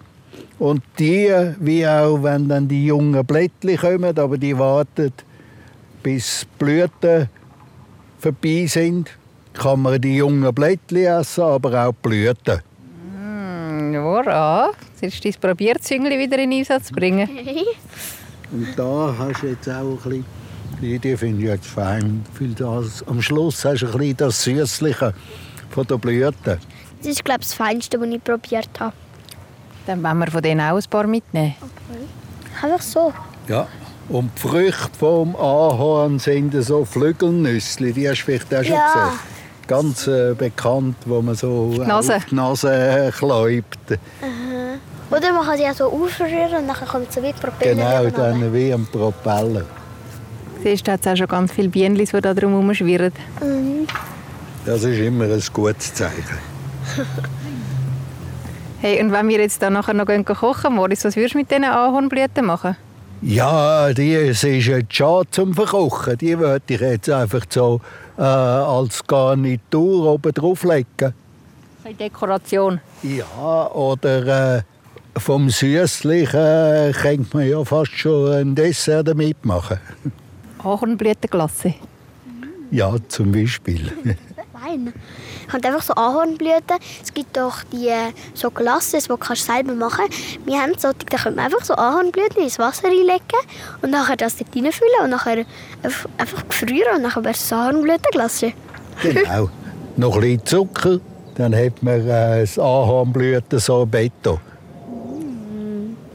Und 0.59 0.83
die, 0.99 1.31
wie 1.61 1.87
auch 1.87 2.25
wenn 2.25 2.49
dann 2.49 2.67
die 2.67 2.87
jungen 2.87 3.25
Blättchen 3.25 3.77
kommen, 3.77 4.19
aber 4.19 4.39
die 4.39 4.59
warten, 4.59 5.13
bis 6.03 6.41
die 6.41 6.65
Blüten 6.65 7.29
vorbei 8.19 8.67
sind, 8.67 9.11
kann 9.55 9.83
man 9.83 10.01
die 10.01 10.17
jungen 10.17 10.53
Blättchen 10.55 11.05
essen, 11.05 11.43
aber 11.45 11.87
auch 11.87 11.93
die 11.93 12.09
Blüten. 12.09 12.63
Hm, 13.15 13.93
Nora, 13.93 14.71
sollst 15.01 15.25
du 15.25 15.31
dein 15.31 15.41
Probierzüngli 15.41 16.19
wieder 16.19 16.39
in 16.39 16.53
Einsatz 16.53 16.91
bringen? 16.91 17.29
Und 18.53 18.69
da 18.77 19.15
hast 19.19 19.43
du 19.43 19.49
jetzt 19.49 19.69
auch 19.69 19.83
ein 19.83 19.97
bisschen, 19.97 20.25
die, 20.81 20.99
die 20.99 21.17
finde 21.17 21.43
ich 21.43 21.49
jetzt 21.49 21.67
fein. 21.67 22.25
Viel 22.35 22.55
das, 22.55 23.03
am 23.07 23.23
Schluss 23.23 23.65
hast 23.65 23.83
du 23.83 23.87
ein 23.87 23.93
bisschen 23.93 24.17
das 24.17 24.43
Süßliche 24.43 25.15
von 25.71 25.87
der 25.87 25.97
Blüte. 25.97 26.59
Das 26.99 27.07
ist, 27.07 27.25
glaube 27.25 27.41
ich, 27.41 27.49
das 27.49 27.55
Feinste, 27.55 28.01
was 28.01 28.09
ich 28.09 28.23
probiert 28.23 28.69
habe. 28.79 28.93
Dann 29.87 30.03
wollen 30.03 30.19
wir 30.19 30.31
von 30.31 30.43
denen 30.43 30.61
auch 30.61 30.77
ein 30.77 30.85
paar 30.89 31.07
mitnehmen. 31.07 31.55
Einfach 32.63 32.83
so. 32.83 33.13
Ja. 33.49 33.67
Und 34.09 34.31
die 34.37 34.41
Früchte 34.41 34.91
vom 34.99 35.37
Ahorn 35.37 36.19
sind 36.19 36.53
so 36.63 36.85
Flügelnüsse. 36.85 37.93
Die 37.93 38.09
hast 38.09 38.21
du 38.21 38.25
vielleicht 38.27 38.55
auch 38.55 38.63
schon 38.63 38.75
Ja. 38.75 38.93
gesehen. 38.93 39.19
Ganz 39.69 40.07
äh, 40.07 40.35
bekannt, 40.35 40.97
wo 41.07 41.23
man 41.23 41.35
so 41.35 41.73
Nase. 41.79 42.17
auf 42.17 42.25
die 42.27 42.35
Nase 42.35 43.13
kläubt. 43.17 43.99
Oder 45.11 45.33
man 45.33 45.45
kann 45.47 45.57
sie 45.57 45.67
auch 45.67 45.75
so 45.75 45.85
aufrühren 45.87 46.63
und 46.63 46.69
dann 46.69 46.89
kommt 46.89 47.13
so 47.13 47.23
wie 47.23 47.33
Propeller. 47.33 47.75
Genau, 48.03 48.17
dann 48.17 48.53
wie 48.53 48.73
ein 48.73 48.87
Propeller. 48.87 49.65
Siehst 50.63 50.87
du, 50.87 50.93
hat 50.93 51.07
auch 51.07 51.17
schon 51.17 51.27
ganz 51.29 51.53
viele 51.53 51.69
Bienen, 51.69 51.97
die 51.97 52.05
da 52.05 52.35
drum 52.35 52.51
herumschwirren. 52.53 53.13
Mhm. 53.41 53.87
Das 54.65 54.83
ist 54.85 54.99
immer 54.99 55.25
ein 55.25 55.43
gutes 55.53 55.95
Zeichen. 55.95 56.39
Hey, 58.81 59.01
und 59.01 59.13
wenn 59.13 59.29
wir 59.29 59.39
jetzt 59.39 59.63
da 59.63 59.71
nachher 59.71 59.95
noch 59.95 60.07
kochen, 60.25 60.75
Moritz, 60.75 61.05
was 61.05 61.15
würdest 61.15 61.35
du 61.35 61.39
mit 61.39 61.49
diesen 61.49 61.63
Ahornblüten 61.63 62.45
machen? 62.45 62.77
Ja, 63.25 63.93
die 63.93 64.15
es 64.15 64.43
ist 64.43 64.67
jetzt 64.67 64.95
schade 64.95 65.31
zum 65.31 65.55
Verkochen. 65.55 66.19
Die 66.19 66.37
würde 66.37 66.65
ich 66.67 66.81
jetzt 66.81 67.09
einfach 67.09 67.45
so 67.49 67.81
äh, 68.19 68.23
als 68.23 69.07
Garnitur 69.07 70.15
oben 70.15 70.33
drauflegen. 70.33 71.15
Eine 71.85 71.95
Dekoration. 71.95 72.81
Ja, 73.05 73.71
oder 73.71 74.57
äh, 74.57 74.63
vom 75.17 75.51
Süßlichen 75.51 76.41
äh, 76.41 76.93
könnte 76.93 77.37
man 77.37 77.49
ja 77.49 77.65
fast 77.65 77.93
schon 77.93 78.33
ein 78.33 78.55
Dessert 78.57 79.07
damit 79.07 79.45
machen. 79.45 79.79
Ahornblütenglasse. 80.59 81.75
Ja, 82.73 82.97
zum 83.07 83.31
Beispiel. 83.31 83.93
Wein 84.53 84.93
fein. 85.53 85.61
Ich 85.61 85.67
habe 85.67 85.77
einfach 85.77 85.87
so 85.87 85.95
Ahornblüten. 85.95 86.79
Es 87.03 87.13
gibt 87.13 87.39
auch 87.39 87.63
die 87.73 87.89
äh, 87.89 88.13
so 88.35 88.51
Glasses, 88.51 89.05
die 89.05 89.09
du 89.09 89.17
kannst 89.17 89.47
selber 89.47 89.75
machen 89.75 90.05
Wir 90.45 90.61
haben 90.61 90.73
solche, 90.79 90.99
da 91.09 91.19
können 91.19 91.37
wir 91.37 91.45
einfach 91.45 91.65
so 91.65 91.75
Ahornblüten 91.75 92.43
ins 92.43 92.59
Wasser 92.59 92.89
reinlegen 92.89 93.23
und 93.83 93.91
nachher 93.91 94.17
das 94.17 94.37
dort 94.37 94.55
reinfüllen 94.55 95.05
und 95.05 95.11
nachher 95.11 95.45
einfach 95.83 96.49
gefrieren 96.49 96.97
und 96.97 97.03
dann 97.03 97.25
wäre 97.25 97.35
es 97.35 97.53
Ahornblütenglasse. 97.53 98.53
Genau. 99.03 99.49
Noch 99.97 100.15
ein 100.15 100.21
bisschen 100.23 100.47
Zucker, 100.47 101.01
dann 101.35 101.55
hat 101.55 101.83
man 101.83 102.01
äh, 102.09 102.41
das 102.41 102.59
Ahornblüten-Sorbetto. 102.59 104.41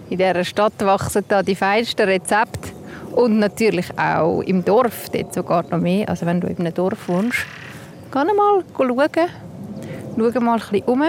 In 0.09 0.17
dieser 0.17 0.43
Stadt 0.45 0.73
wachsen 0.79 1.25
da 1.27 1.43
die 1.43 1.55
feinsten 1.55 2.07
Rezepte. 2.07 2.69
Und 3.11 3.39
natürlich 3.39 3.87
auch 3.97 4.41
im 4.41 4.63
Dorf, 4.63 5.09
dort 5.09 5.33
sogar 5.33 5.63
noch 5.71 5.79
mehr. 5.79 6.07
Also 6.07 6.25
wenn 6.25 6.39
du 6.39 6.47
in 6.47 6.57
einem 6.59 6.73
Dorf 6.73 7.07
wohnst, 7.07 7.39
geh 8.11 8.33
mal 8.33 8.63
schauen. 8.75 9.09
Schau 10.17 10.39
mal 10.39 10.53
ein 10.53 10.59
bisschen 10.59 10.83
um. 10.83 11.03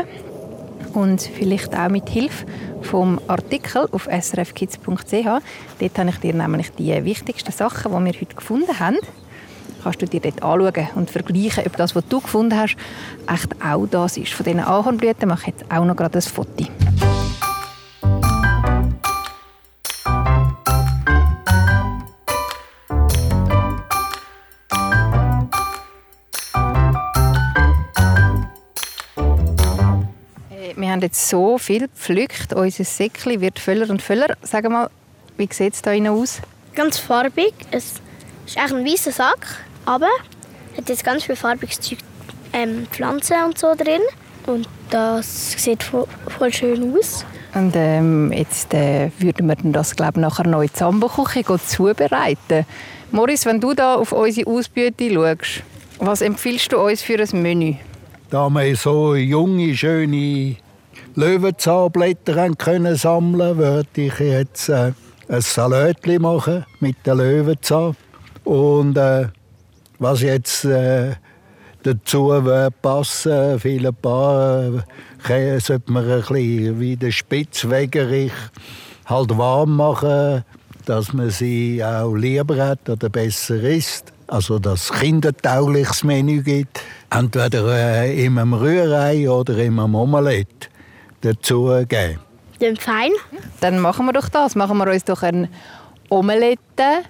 Und 0.95 1.23
vielleicht 1.23 1.77
auch 1.77 1.89
mit 1.89 2.09
Hilfe 2.09 2.47
vom 2.83 3.21
Artikel 3.29 3.89
auf 3.93 4.09
srfkids.ch. 4.11 4.83
Dort 4.83 5.99
habe 5.99 6.11
ich 6.11 6.17
dir 6.19 6.35
nämlich 6.35 6.73
die 6.73 7.05
wichtigsten 7.05 7.53
Sachen, 7.53 7.93
die 7.93 8.13
wir 8.13 8.21
heute 8.21 8.35
gefunden 8.35 8.79
haben, 8.79 8.97
kannst 9.83 10.03
du 10.03 10.07
dir 10.07 10.21
dort 10.21 10.43
anschauen 10.43 10.89
und 10.95 11.11
vergleichen, 11.11 11.65
ob 11.67 11.77
das, 11.77 11.95
was 11.95 12.07
du 12.09 12.21
gefunden 12.21 12.59
hast, 12.59 12.77
echt 13.33 13.63
auch 13.63 13.87
das 13.87 14.17
ist. 14.17 14.33
Von 14.33 14.45
diesen 14.45 14.61
Ahornblüten 14.61 15.29
mache 15.29 15.51
ich 15.51 15.59
jetzt 15.59 15.71
auch 15.71 15.85
noch 15.85 15.97
gerade 15.97 16.19
ein 16.19 16.23
Foto. 16.23 16.67
Haben 30.99 31.03
jetzt 31.03 31.29
so 31.29 31.59
viel 31.59 31.83
gepflückt. 31.83 32.53
Unser 32.53 32.85
Säckchen 32.85 33.41
wird 33.41 33.59
voller 33.59 33.89
und 33.89 34.03
voller. 34.03 34.37
Sag 34.43 34.69
mal, 34.69 34.91
wie 35.37 35.49
sieht 35.51 35.75
es 35.75 35.83
hier 35.85 36.13
aus? 36.13 36.41
Ganz 36.75 36.99
farbig. 36.99 37.55
Es 37.71 37.95
ist 38.47 38.59
eigentlich 38.59 38.73
ein 38.73 38.87
weißer 38.87 39.13
Sack, 39.13 39.65
aber 39.85 40.09
hat 40.77 40.89
jetzt 40.89 41.05
ganz 41.05 41.25
viel 41.25 41.37
farbiges 41.37 41.81
Zeug, 41.81 41.99
ähm, 42.53 42.87
Pflanzen 42.91 43.37
und 43.47 43.59
so 43.59 43.75
drin. 43.77 44.01
Und 44.47 44.69
das 44.91 45.53
sieht 45.53 45.83
voll, 45.83 46.07
voll 46.37 46.53
schön 46.53 46.97
aus. 46.97 47.25
Und 47.55 47.75
ähm, 47.77 48.33
jetzt 48.33 48.75
äh, 48.75 49.11
würden 49.19 49.47
wir 49.47 49.57
das 49.73 49.95
glaube 49.95 50.21
nachher 50.21 50.47
noch 50.47 50.63
in 50.63 50.69
die 50.69 50.77
Sambo-Küche 50.79 51.45
zubereiten. 51.65 52.67
Morris, 53.13 53.47
wenn 53.47 53.61
du 53.61 53.73
da 53.73 53.95
auf 53.95 54.13
unsere 54.13 54.51
Ausbeute 54.51 55.13
schaust, 55.13 55.63
was 55.99 56.23
empfiehlst 56.23 56.73
du 56.73 56.79
uns 56.79 57.03
für 57.03 57.19
ein 57.19 57.43
Menü? 57.43 57.75
Da 58.31 58.51
wir 58.51 58.77
so 58.77 59.15
junge, 59.15 59.75
schöne 59.75 60.57
Löwenzahnblätter 61.19 62.49
können 62.55 62.95
sammeln 62.95 63.59
würde 63.59 63.89
ich 63.97 64.21
jetzt 64.21 64.69
äh, 64.69 64.93
ein 65.29 65.41
Salatli 65.41 66.17
machen 66.21 66.65
mit 66.79 67.05
den 67.05 67.19
Löwenzahn. 67.19 67.97
Und 68.45 68.97
äh, 68.97 69.27
was 69.99 70.23
jetzt 70.23 70.65
äh, 70.65 71.17
dazu 71.83 72.33
passen, 72.81 73.59
viele 73.59 73.93
Paar 73.93 74.85
äh, 75.29 75.59
sollte 75.59 75.91
man 75.91 76.09
ein 76.09 76.21
bisschen 76.21 76.79
wie 76.79 76.95
der 76.95 77.11
Spitzwegerich 77.11 78.31
halt 79.07 79.37
warm 79.37 79.75
machen, 79.75 80.45
dass 80.87 81.13
man 81.13 81.31
sie 81.31 81.83
auch 81.85 82.15
lieber 82.15 82.65
hat 82.65 82.89
oder 82.89 83.09
besser 83.09 83.61
isst. 83.61 84.13
Also 84.29 84.61
dass 84.61 84.85
es 84.85 85.01
kindertaugliches 85.01 86.05
Menü 86.05 86.45
gibt. 86.45 86.81
Entweder 87.11 88.05
äh, 88.05 88.25
in 88.25 88.39
einem 88.39 88.55
Rührei 88.55 89.29
oder 89.29 89.59
in 89.59 89.81
einem 89.81 89.97
Omelette 89.97 90.69
dazu 91.21 91.85
geben. 91.89 92.19
Dann 92.61 92.77
fein. 92.77 93.13
Dann 93.61 93.79
machen 93.79 94.07
wir 94.07 94.13
doch 94.13 94.29
das. 94.29 94.55
Machen 94.55 94.79
wir 94.79 94.91
uns 94.91 95.05
doch 95.05 95.23
eine 95.23 95.49
Omelette. 96.09 97.05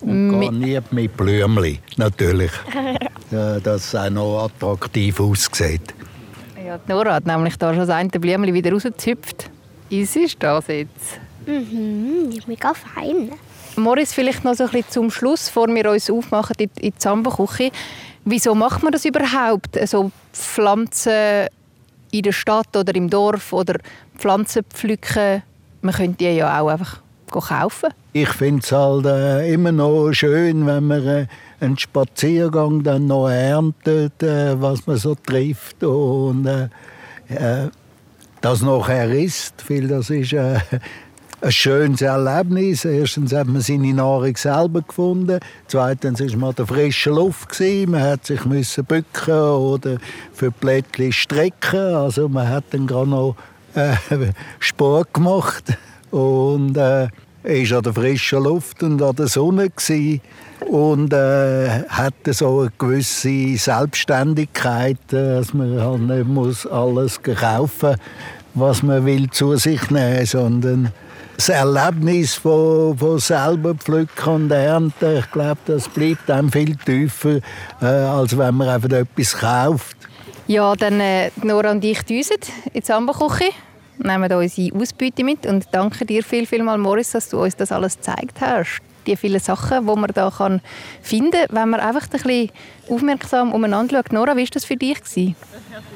Und 0.00 0.40
garniert 0.40 0.92
mit 0.92 1.16
Blümchen, 1.16 1.78
natürlich. 1.96 2.52
ja, 3.30 3.58
dass 3.60 3.86
es 3.86 3.94
auch 3.94 4.10
noch 4.10 4.44
attraktiv 4.44 5.18
aussieht. 5.20 5.94
Ja, 6.64 6.78
die 6.78 6.92
Nora 6.92 7.14
hat 7.14 7.26
nämlich 7.26 7.56
da 7.56 7.70
schon 7.70 7.80
das 7.80 7.90
eine 7.90 8.08
Blümchen 8.10 8.54
wieder 8.54 8.72
rausgezüpft. 8.72 9.50
Is 9.90 10.14
ist 10.16 10.36
das 10.40 10.66
jetzt? 10.68 11.18
Mhm, 11.46 12.30
ist 12.30 12.46
mega 12.46 12.74
fein. 12.74 13.32
Morris, 13.76 14.12
vielleicht 14.12 14.44
noch 14.44 14.54
so 14.54 14.64
ein 14.64 14.70
bisschen 14.70 14.90
zum 14.90 15.10
Schluss, 15.10 15.46
bevor 15.46 15.68
wir 15.68 15.90
uns 15.90 16.10
aufmachen 16.10 16.56
in 16.58 16.70
die 16.76 16.94
Zambo-Küche. 16.94 17.70
Wieso 18.24 18.54
macht 18.54 18.82
man 18.82 18.92
das 18.92 19.04
überhaupt? 19.04 19.78
Also 19.78 20.10
Pflanzen 20.32 21.46
in 22.10 22.22
der 22.22 22.32
Stadt 22.32 22.76
oder 22.76 22.94
im 22.94 23.10
Dorf 23.10 23.52
oder 23.52 23.78
Pflanzen 24.16 24.64
pflücken, 24.64 25.42
man 25.82 25.94
könnte 25.94 26.18
die 26.18 26.36
ja 26.36 26.60
auch 26.60 26.68
einfach 26.68 27.00
kaufen. 27.30 27.90
Ich 28.12 28.30
finde 28.30 28.62
es 28.62 28.72
halt 28.72 29.06
äh, 29.06 29.52
immer 29.52 29.72
noch 29.72 30.12
schön, 30.12 30.66
wenn 30.66 30.86
man 30.86 31.06
äh, 31.06 31.26
einen 31.60 31.78
Spaziergang 31.78 32.82
dann 32.82 33.06
noch 33.06 33.28
erntet, 33.28 34.22
äh, 34.22 34.60
was 34.60 34.86
man 34.86 34.96
so 34.96 35.14
trifft 35.14 35.84
und 35.84 36.46
äh, 36.46 36.68
äh, 37.28 37.68
das 38.40 38.62
nachher 38.62 39.10
isst, 39.10 39.68
weil 39.68 39.88
das 39.88 40.10
ist 40.10 40.32
äh, 40.32 40.58
ein 41.40 41.52
schönes 41.52 42.02
Erlebnis. 42.02 42.84
Erstens 42.84 43.32
hat 43.32 43.46
man 43.46 43.62
seine 43.62 43.94
Nahrung 43.94 44.36
selber 44.36 44.82
gefunden. 44.82 45.40
Zweitens 45.66 46.20
war 46.20 46.36
man 46.38 46.50
in 46.50 46.56
der 46.56 46.66
frischen 46.66 47.14
Luft. 47.14 47.60
Man 47.60 48.02
hat 48.02 48.26
sich 48.26 48.44
müssen 48.44 48.84
bücken 48.84 49.34
oder 49.34 49.98
für 50.32 50.50
Blättchen 50.50 51.12
strecken. 51.12 51.94
Also 51.94 52.28
man 52.28 52.48
hat 52.48 52.64
dann 52.70 52.86
gerade 52.86 53.10
noch 53.10 53.36
äh, 53.74 53.94
Sport 54.58 55.14
gemacht. 55.14 55.64
Und 56.10 56.76
äh, 56.76 57.08
war 57.44 57.76
an 57.78 57.82
der 57.82 57.92
frischen 57.92 58.42
Luft 58.42 58.82
und 58.82 59.00
an 59.00 59.14
der 59.16 59.28
Sonne. 59.28 59.70
Gewesen. 59.70 60.20
Und 60.68 61.12
äh, 61.12 61.84
hatte 61.88 62.32
so 62.32 62.60
eine 62.60 62.72
gewisse 62.78 63.56
Selbstständigkeit, 63.56 64.98
äh, 65.12 65.36
dass 65.36 65.54
man 65.54 65.80
halt 65.80 66.00
nicht 66.00 66.26
muss 66.26 66.66
alles 66.66 67.22
kaufen 67.22 67.90
muss, 67.90 67.98
was 68.54 68.82
man 68.82 69.06
will 69.06 69.30
zu 69.30 69.56
sich 69.56 69.88
nehmen, 69.90 70.26
sondern 70.26 70.92
das 71.38 71.50
Erlebnis 71.50 72.34
von, 72.34 72.98
von 72.98 73.20
selber 73.20 73.72
pflücken 73.72 74.28
und 74.28 74.50
ernten, 74.50 75.18
ich 75.18 75.30
glaube, 75.30 75.60
das 75.66 75.88
bleibt 75.88 76.28
dann 76.28 76.50
viel 76.50 76.74
tiefer, 76.74 77.38
äh, 77.80 77.84
als 77.84 78.36
wenn 78.36 78.56
man 78.56 78.68
einfach 78.68 78.90
etwas 78.90 79.38
kauft. 79.38 79.96
Ja, 80.48 80.74
dann 80.74 80.98
äh, 80.98 81.30
Nora 81.44 81.70
und 81.70 81.84
ich 81.84 82.02
düsen 82.02 82.38
in 82.72 82.80
die 82.80 82.84
Samba-Küche, 82.84 83.50
nehmen 83.98 84.32
unsere 84.32 84.76
Ausbeute 84.76 85.22
mit 85.22 85.46
und 85.46 85.66
danke 85.70 86.04
dir 86.04 86.24
viel, 86.24 86.44
viel 86.44 86.64
mal, 86.64 86.76
Morris, 86.76 87.12
dass 87.12 87.28
du 87.28 87.40
uns 87.40 87.54
das 87.54 87.70
alles 87.70 87.96
gezeigt 87.96 88.40
hast. 88.40 88.80
Die 89.06 89.14
vielen 89.14 89.40
Sachen, 89.40 89.86
die 89.86 89.94
man 89.94 90.10
da 90.12 90.32
kann 90.36 90.60
finden 91.02 91.30
kann, 91.30 91.56
wenn 91.56 91.68
man 91.68 91.80
einfach 91.80 92.02
ein 92.02 92.10
bisschen 92.10 92.50
aufmerksam 92.90 93.52
umeinander 93.52 93.98
schaut. 93.98 94.12
Nora, 94.12 94.36
wie 94.36 94.42
war 94.42 94.48
das 94.52 94.64
für 94.64 94.76
dich? 94.76 95.00
Gewesen? 95.00 95.36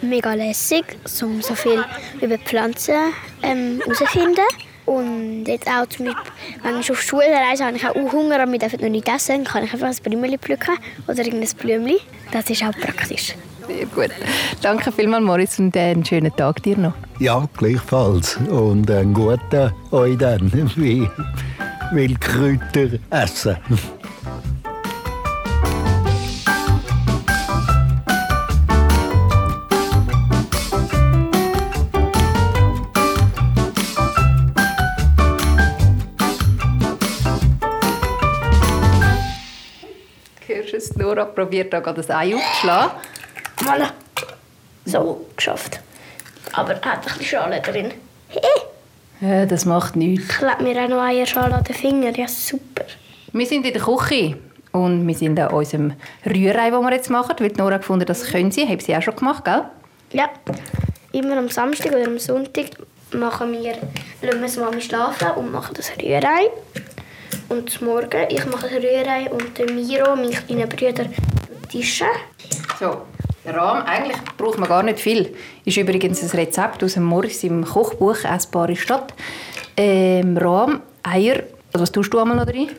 Mega 0.02 0.34
lässig, 0.34 0.84
so, 1.04 1.28
so 1.40 1.56
viel 1.56 1.84
über 2.20 2.38
Pflanzen 2.38 2.94
ähm, 3.42 3.82
herausfinden. 3.84 4.46
Und 4.84 5.44
jetzt 5.46 5.68
auch 5.68 5.86
zum 5.86 6.06
Beispiel, 6.06 6.32
wenn 6.62 6.80
ich 6.80 6.90
auf 6.90 7.00
Schulreise 7.00 7.64
habe, 7.64 7.76
ich 7.76 7.86
auch 7.86 7.94
Hunger 7.94 8.42
und 8.42 8.60
dürfen 8.60 8.80
noch 8.80 8.88
nicht 8.88 9.08
essen, 9.08 9.44
dann 9.44 9.44
kann 9.44 9.64
ich 9.64 9.72
einfach 9.72 9.88
ein 9.88 9.96
Blümchen 10.02 10.38
pflücken 10.38 10.76
oder 11.06 11.18
irgendein 11.24 11.56
Blümchen. 11.56 11.98
Das 12.32 12.50
ist 12.50 12.62
auch 12.62 12.72
praktisch. 12.72 13.34
Sehr 13.66 13.86
gut. 13.86 14.10
Danke 14.60 14.90
vielmals, 14.90 15.24
Moritz, 15.24 15.58
und 15.58 15.76
einen 15.76 16.04
schönen 16.04 16.34
Tag 16.34 16.62
dir 16.62 16.76
noch. 16.76 16.94
Ja, 17.20 17.48
gleichfalls. 17.56 18.36
Und 18.48 18.90
einen 18.90 19.14
guten 19.14 19.72
euch 19.92 20.18
dann, 20.18 20.50
wie 20.76 21.08
Wildkräuter 21.92 22.98
essen. 23.10 23.56
Es? 41.12 41.16
Nora 41.16 41.24
probiert 41.24 41.72
da 41.72 41.80
gerade 41.80 42.00
ein 42.00 42.10
Ei 42.10 42.34
aufzuschlagen. 42.34 42.90
Voilà. 43.58 43.90
So, 44.84 45.26
geschafft. 45.36 45.80
Aber 46.52 46.72
er 46.72 46.84
hat 46.84 46.98
ein 46.98 47.02
bisschen 47.02 47.24
Schale 47.24 47.60
drin. 47.60 47.92
Ja, 49.20 49.46
das 49.46 49.64
macht 49.64 49.94
nichts. 49.94 50.28
ich 50.34 50.40
lege 50.40 50.62
mir 50.62 50.84
auch 50.84 50.88
noch 50.88 51.02
Eierschale 51.02 51.54
an 51.54 51.64
den 51.64 51.74
Finger. 51.74 52.10
Ja, 52.10 52.26
super. 52.26 52.84
Wir 53.32 53.46
sind 53.46 53.64
in 53.64 53.72
der 53.72 53.82
Küche 53.82 54.36
und 54.72 55.06
wir 55.06 55.14
sind 55.14 55.38
an 55.38 55.52
unserem 55.52 55.92
Rührei, 56.26 56.70
das 56.70 56.82
wir 56.82 56.92
jetzt 56.92 57.10
machen, 57.10 57.36
weil 57.38 57.52
Nora 57.56 57.76
gefunden 57.76 58.04
das 58.04 58.24
können 58.24 58.50
sie. 58.50 58.66
Haben 58.66 58.80
sie 58.80 58.96
auch 58.96 59.02
schon 59.02 59.16
gemacht, 59.16 59.44
gell? 59.44 59.62
Ja, 60.12 60.28
immer 61.12 61.38
am 61.38 61.48
Samstag 61.48 61.92
oder 61.92 62.06
am 62.06 62.18
Sonntag 62.18 62.66
machen 63.12 63.52
wir, 63.52 63.74
lassen 64.22 64.40
wir 64.40 64.40
das 64.40 64.56
Mami 64.56 64.80
schlafen 64.80 65.30
und 65.32 65.52
machen 65.52 65.74
das 65.76 65.92
Rührei. 65.96 66.50
Und 67.52 67.82
Morgen, 67.82 68.28
ich 68.30 68.46
mache 68.46 68.70
das 68.70 68.82
Rührei 68.82 69.30
und 69.30 69.58
der 69.58 69.70
Miro, 69.70 70.16
mein 70.16 70.30
kleiner 70.30 70.66
Bruder, 70.66 71.04
tischen. 71.70 72.06
So, 72.80 73.02
Der 73.44 73.54
Rahm, 73.54 73.84
eigentlich 73.84 74.16
braucht 74.38 74.58
man 74.58 74.70
gar 74.70 74.82
nicht 74.82 74.98
viel. 74.98 75.34
Ist 75.66 75.76
übrigens 75.76 76.22
ein 76.22 76.30
Rezept 76.30 76.82
aus 76.82 76.94
dem 76.94 77.02
Morris 77.02 77.44
im 77.44 77.62
Kochbuch 77.62 78.24
«Essbare 78.24 78.74
Stadt». 78.74 79.12
Ähm, 79.76 80.38
Rahm, 80.38 80.80
Eier, 81.02 81.42
also 81.74 81.82
was 81.82 81.92
tust 81.92 82.14
du 82.14 82.20
einmal 82.20 82.38
noch 82.38 82.46
drin? 82.46 82.70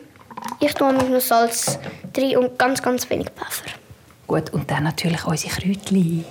Ich 0.58 0.74
tue 0.74 0.92
nur 0.92 1.20
Salz 1.20 1.78
drin 2.12 2.36
und 2.38 2.58
ganz, 2.58 2.82
ganz 2.82 3.08
wenig 3.08 3.28
Pfeffer. 3.28 3.70
Gut, 4.26 4.52
und 4.52 4.68
dann 4.68 4.82
natürlich 4.82 5.24
unsere 5.24 5.54
Kräutchen. 5.54 6.24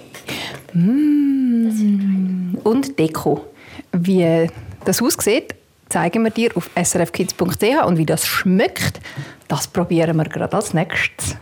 Mm. 0.73 2.57
Und 2.61 2.99
Deko. 2.99 3.45
Wie 3.93 4.49
das 4.83 5.01
aussieht, 5.01 5.55
zeigen 5.93 6.23
wir 6.23 6.31
dir 6.31 6.49
auf 6.55 6.71
srfkids.ch 6.75 7.85
und 7.85 7.97
wie 7.99 8.05
das 8.05 8.25
schmeckt, 8.25 8.99
das 9.47 9.67
probieren 9.67 10.17
wir 10.17 10.23
gerade 10.23 10.55
als 10.55 10.73
nächstes. 10.73 11.37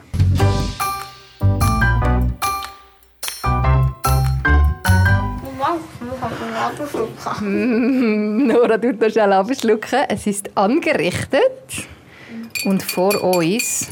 Mm, 7.39 8.47
Nora 8.47 8.77
tut 8.77 9.01
das 9.01 9.13
schnell 9.13 9.31
abschlucken. 9.31 9.99
Es 10.09 10.27
ist 10.27 10.49
angerichtet 10.55 11.87
und 12.65 12.83
vor 12.83 13.23
uns. 13.23 13.89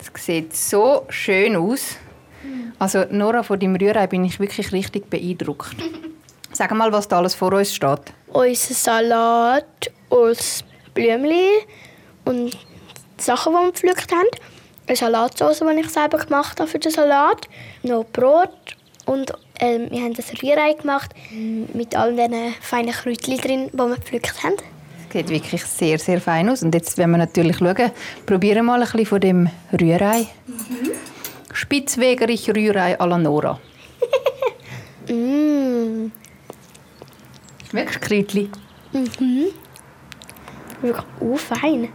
Es 0.00 0.24
sieht 0.24 0.56
so 0.56 1.06
schön 1.10 1.54
aus. 1.54 1.96
Also 2.80 3.04
Nora, 3.12 3.44
von 3.44 3.60
deinem 3.60 3.76
Rührei 3.76 4.08
bin 4.08 4.24
ich 4.24 4.40
wirklich 4.40 4.72
richtig 4.72 5.08
beeindruckt. 5.08 5.76
Sag 6.56 6.72
mal, 6.72 6.90
was 6.90 7.06
da 7.06 7.18
alles 7.18 7.34
vor 7.34 7.52
uns 7.52 7.74
steht. 7.74 8.00
Unser 8.28 8.72
Salat 8.72 9.92
aus 10.08 10.64
Blümchen 10.94 11.66
und 12.24 12.56
Sachen, 13.18 13.52
die 13.52 13.58
wir 13.58 13.72
gepflückt 13.72 14.10
haben. 14.10 14.28
Eine 14.86 14.96
Salatsauce, 14.96 15.58
die 15.58 15.80
ich 15.80 15.90
selber 15.90 16.16
gemacht 16.16 16.58
habe 16.58 16.70
für 16.70 16.78
den 16.78 16.90
Salat. 16.90 17.46
Noch 17.82 18.06
Brot 18.06 18.56
und 19.04 19.34
ähm, 19.60 19.88
wir 19.90 20.00
haben 20.00 20.14
das 20.14 20.32
Rührei 20.42 20.72
gemacht 20.72 21.10
mit 21.74 21.94
all 21.94 22.16
diesen 22.16 22.54
feinen 22.62 22.92
Kräutchen 22.92 23.36
drin, 23.36 23.70
die 23.70 23.76
wir 23.76 23.96
gepflückt 23.96 24.42
haben. 24.42 24.56
Es 25.08 25.12
sieht 25.12 25.28
wirklich 25.28 25.62
sehr, 25.62 25.98
sehr 25.98 26.22
fein 26.22 26.48
aus. 26.48 26.62
Und 26.62 26.74
jetzt 26.74 26.96
werden 26.96 27.10
wir 27.10 27.18
natürlich 27.18 27.58
schauen, 27.58 27.90
probieren 28.24 28.64
mal 28.64 28.80
ein 28.80 28.88
bisschen 28.88 29.04
von 29.04 29.20
dem 29.20 29.50
Rührei. 29.78 30.26
Spitzwegerich 31.52 32.48
Rührei 32.48 32.98
à 32.98 33.06
la 33.06 33.18
Nora. 33.18 33.60
Mm, 35.08 36.10
Schmeckst 37.70 37.96
du 37.96 38.00
Kräutchen? 38.00 38.50
wirklich 40.82 41.04
uh, 41.20 41.36
fein. 41.36 41.88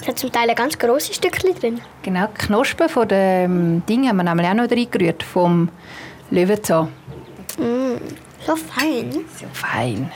Es 0.00 0.08
hat 0.08 0.18
zum 0.18 0.32
Teil 0.32 0.50
ein 0.50 0.56
ganz 0.56 0.78
grosses 0.78 1.16
Stückchen 1.16 1.54
drin. 1.54 1.80
Genau, 2.02 2.26
die 2.26 2.46
Knospen 2.46 2.88
von 2.88 3.08
dem 3.08 3.84
Ding 3.86 4.08
haben 4.08 4.16
wir 4.16 4.24
nämlich 4.24 4.46
auch 4.46 4.54
noch 4.54 4.70
reingerührt, 4.70 5.22
vom 5.22 5.68
Löwenzahn. 6.30 6.88
Mm, 7.58 7.96
so 8.44 8.56
fein. 8.56 9.12
So 9.12 9.46
fein. 9.52 10.10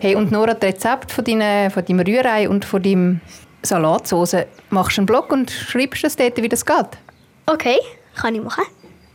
Hey, 0.00 0.14
und 0.14 0.30
Nora, 0.30 0.54
das 0.54 0.70
Rezept 0.70 1.12
von, 1.12 1.24
deinen, 1.24 1.70
von 1.70 1.84
deinem 1.84 2.00
Rührei 2.00 2.48
und 2.48 2.64
von 2.64 2.82
deinem 2.82 3.20
Salatsauce, 3.62 4.46
machst 4.70 4.96
du 4.96 5.00
einen 5.02 5.06
Blog 5.06 5.30
und 5.32 5.50
schreibst 5.50 6.04
es 6.04 6.16
dort, 6.16 6.40
wie 6.40 6.48
das 6.48 6.64
geht? 6.64 6.98
Okay, 7.46 7.76
kann 8.14 8.34
ich 8.34 8.42
machen. 8.42 8.64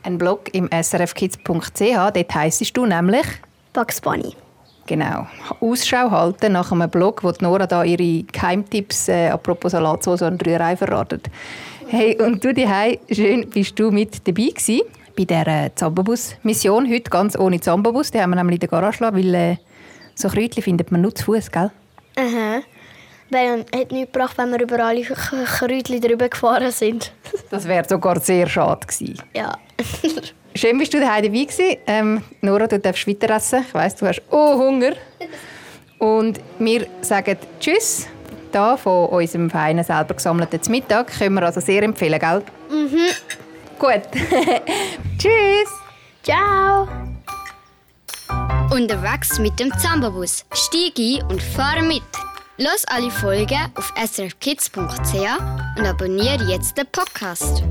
Ein 0.03 0.17
Blog 0.17 0.53
im 0.53 0.69
srfkids.ch, 0.71 2.11
dort 2.13 2.35
heissest 2.35 2.75
du 2.75 2.85
nämlich, 2.85 3.25
Bugs 3.71 4.01
Bunny. 4.01 4.35
Genau, 4.85 5.27
Ausschau 5.59 6.11
halten 6.11 6.53
nach 6.53 6.71
einem 6.71 6.89
Blog, 6.89 7.23
wo 7.23 7.31
Nora 7.39 7.67
da 7.67 7.83
ihre 7.83 8.23
Geheimtipps 8.23 9.09
äh, 9.09 9.29
apropos 9.29 9.71
Salatsauce 9.71 10.21
und 10.23 10.45
Rührei 10.45 10.75
verratet. 10.75 11.29
Hey, 11.87 12.19
und 12.21 12.43
du 12.43 12.53
daheim, 12.53 12.97
schön 13.11 13.49
bist 13.49 13.77
du 13.77 13.91
mit 13.91 14.27
dabei 14.27 14.49
gewesen 14.49 14.81
bei 15.15 15.25
dieser 15.25 15.75
Zambabus-Mission. 15.75 16.89
Heute 16.89 17.09
ganz 17.09 17.37
ohne 17.37 17.59
Zambabus, 17.59 18.11
die 18.11 18.19
haben 18.19 18.31
wir 18.31 18.37
nämlich 18.37 18.55
in 18.55 18.59
der 18.61 18.69
Garage 18.69 18.99
gelassen, 18.99 19.17
weil 19.17 19.35
äh, 19.35 19.57
so 20.15 20.29
Kräutchen 20.29 20.63
findet 20.63 20.91
man 20.91 21.01
nur 21.01 21.13
zu 21.13 21.25
Fuß, 21.25 21.51
gell? 21.51 21.71
Aha. 22.15 22.61
Weil 23.29 23.65
es 23.71 23.79
hat 23.79 23.91
nichts 23.91 24.11
gebracht, 24.11 24.37
wenn 24.37 24.51
wir 24.51 24.61
über 24.61 24.83
alle 24.83 25.01
Kräutchen 25.03 26.01
drüber 26.01 26.29
gefahren 26.29 26.71
sind. 26.71 27.13
Das 27.49 27.67
wäre 27.67 27.87
sogar 27.87 28.19
sehr 28.19 28.47
schade 28.47 28.85
gewesen. 28.85 29.19
ja. 29.35 29.57
Schön, 30.55 30.77
bist 30.77 30.93
du 30.93 30.99
daheim 30.99 31.23
dabei 31.23 31.43
gewesen. 31.45 31.77
Ähm, 31.87 32.23
Nora, 32.41 32.67
du 32.67 32.79
darfst 32.79 33.07
weiter 33.07 33.35
essen. 33.35 33.65
Ich 33.67 33.73
weiss, 33.73 33.95
du 33.95 34.07
hast 34.07 34.21
oh 34.29 34.57
Hunger. 34.57 34.93
Und 35.97 36.39
wir 36.59 36.87
sagen 37.01 37.37
Tschüss. 37.59 38.07
Da 38.51 38.77
von 38.77 39.07
unserem 39.07 39.49
feinen, 39.49 39.83
selber 39.83 40.13
gesammelten 40.13 40.59
Mittag 40.69 41.07
können 41.17 41.35
wir 41.35 41.43
also 41.43 41.59
sehr 41.59 41.81
empfehlen, 41.81 42.19
gell? 42.19 42.43
Mhm. 42.69 43.07
Gut. 43.79 44.01
Tschüss. 45.17 45.69
Ciao. 46.21 46.87
Unterwegs 48.71 49.39
mit 49.39 49.59
dem 49.59 49.71
Zambabus. 49.79 50.45
Stieg 50.53 50.99
ein 50.99 51.23
und 51.31 51.41
fahre 51.41 51.81
mit. 51.81 52.03
Los 52.57 52.85
alle 52.85 53.09
Folgen 53.09 53.71
auf 53.75 53.91
srfkids.ch 53.97 54.77
und 55.77 55.85
abonniere 55.85 56.43
jetzt 56.43 56.77
den 56.77 56.85
Podcast. 56.91 57.63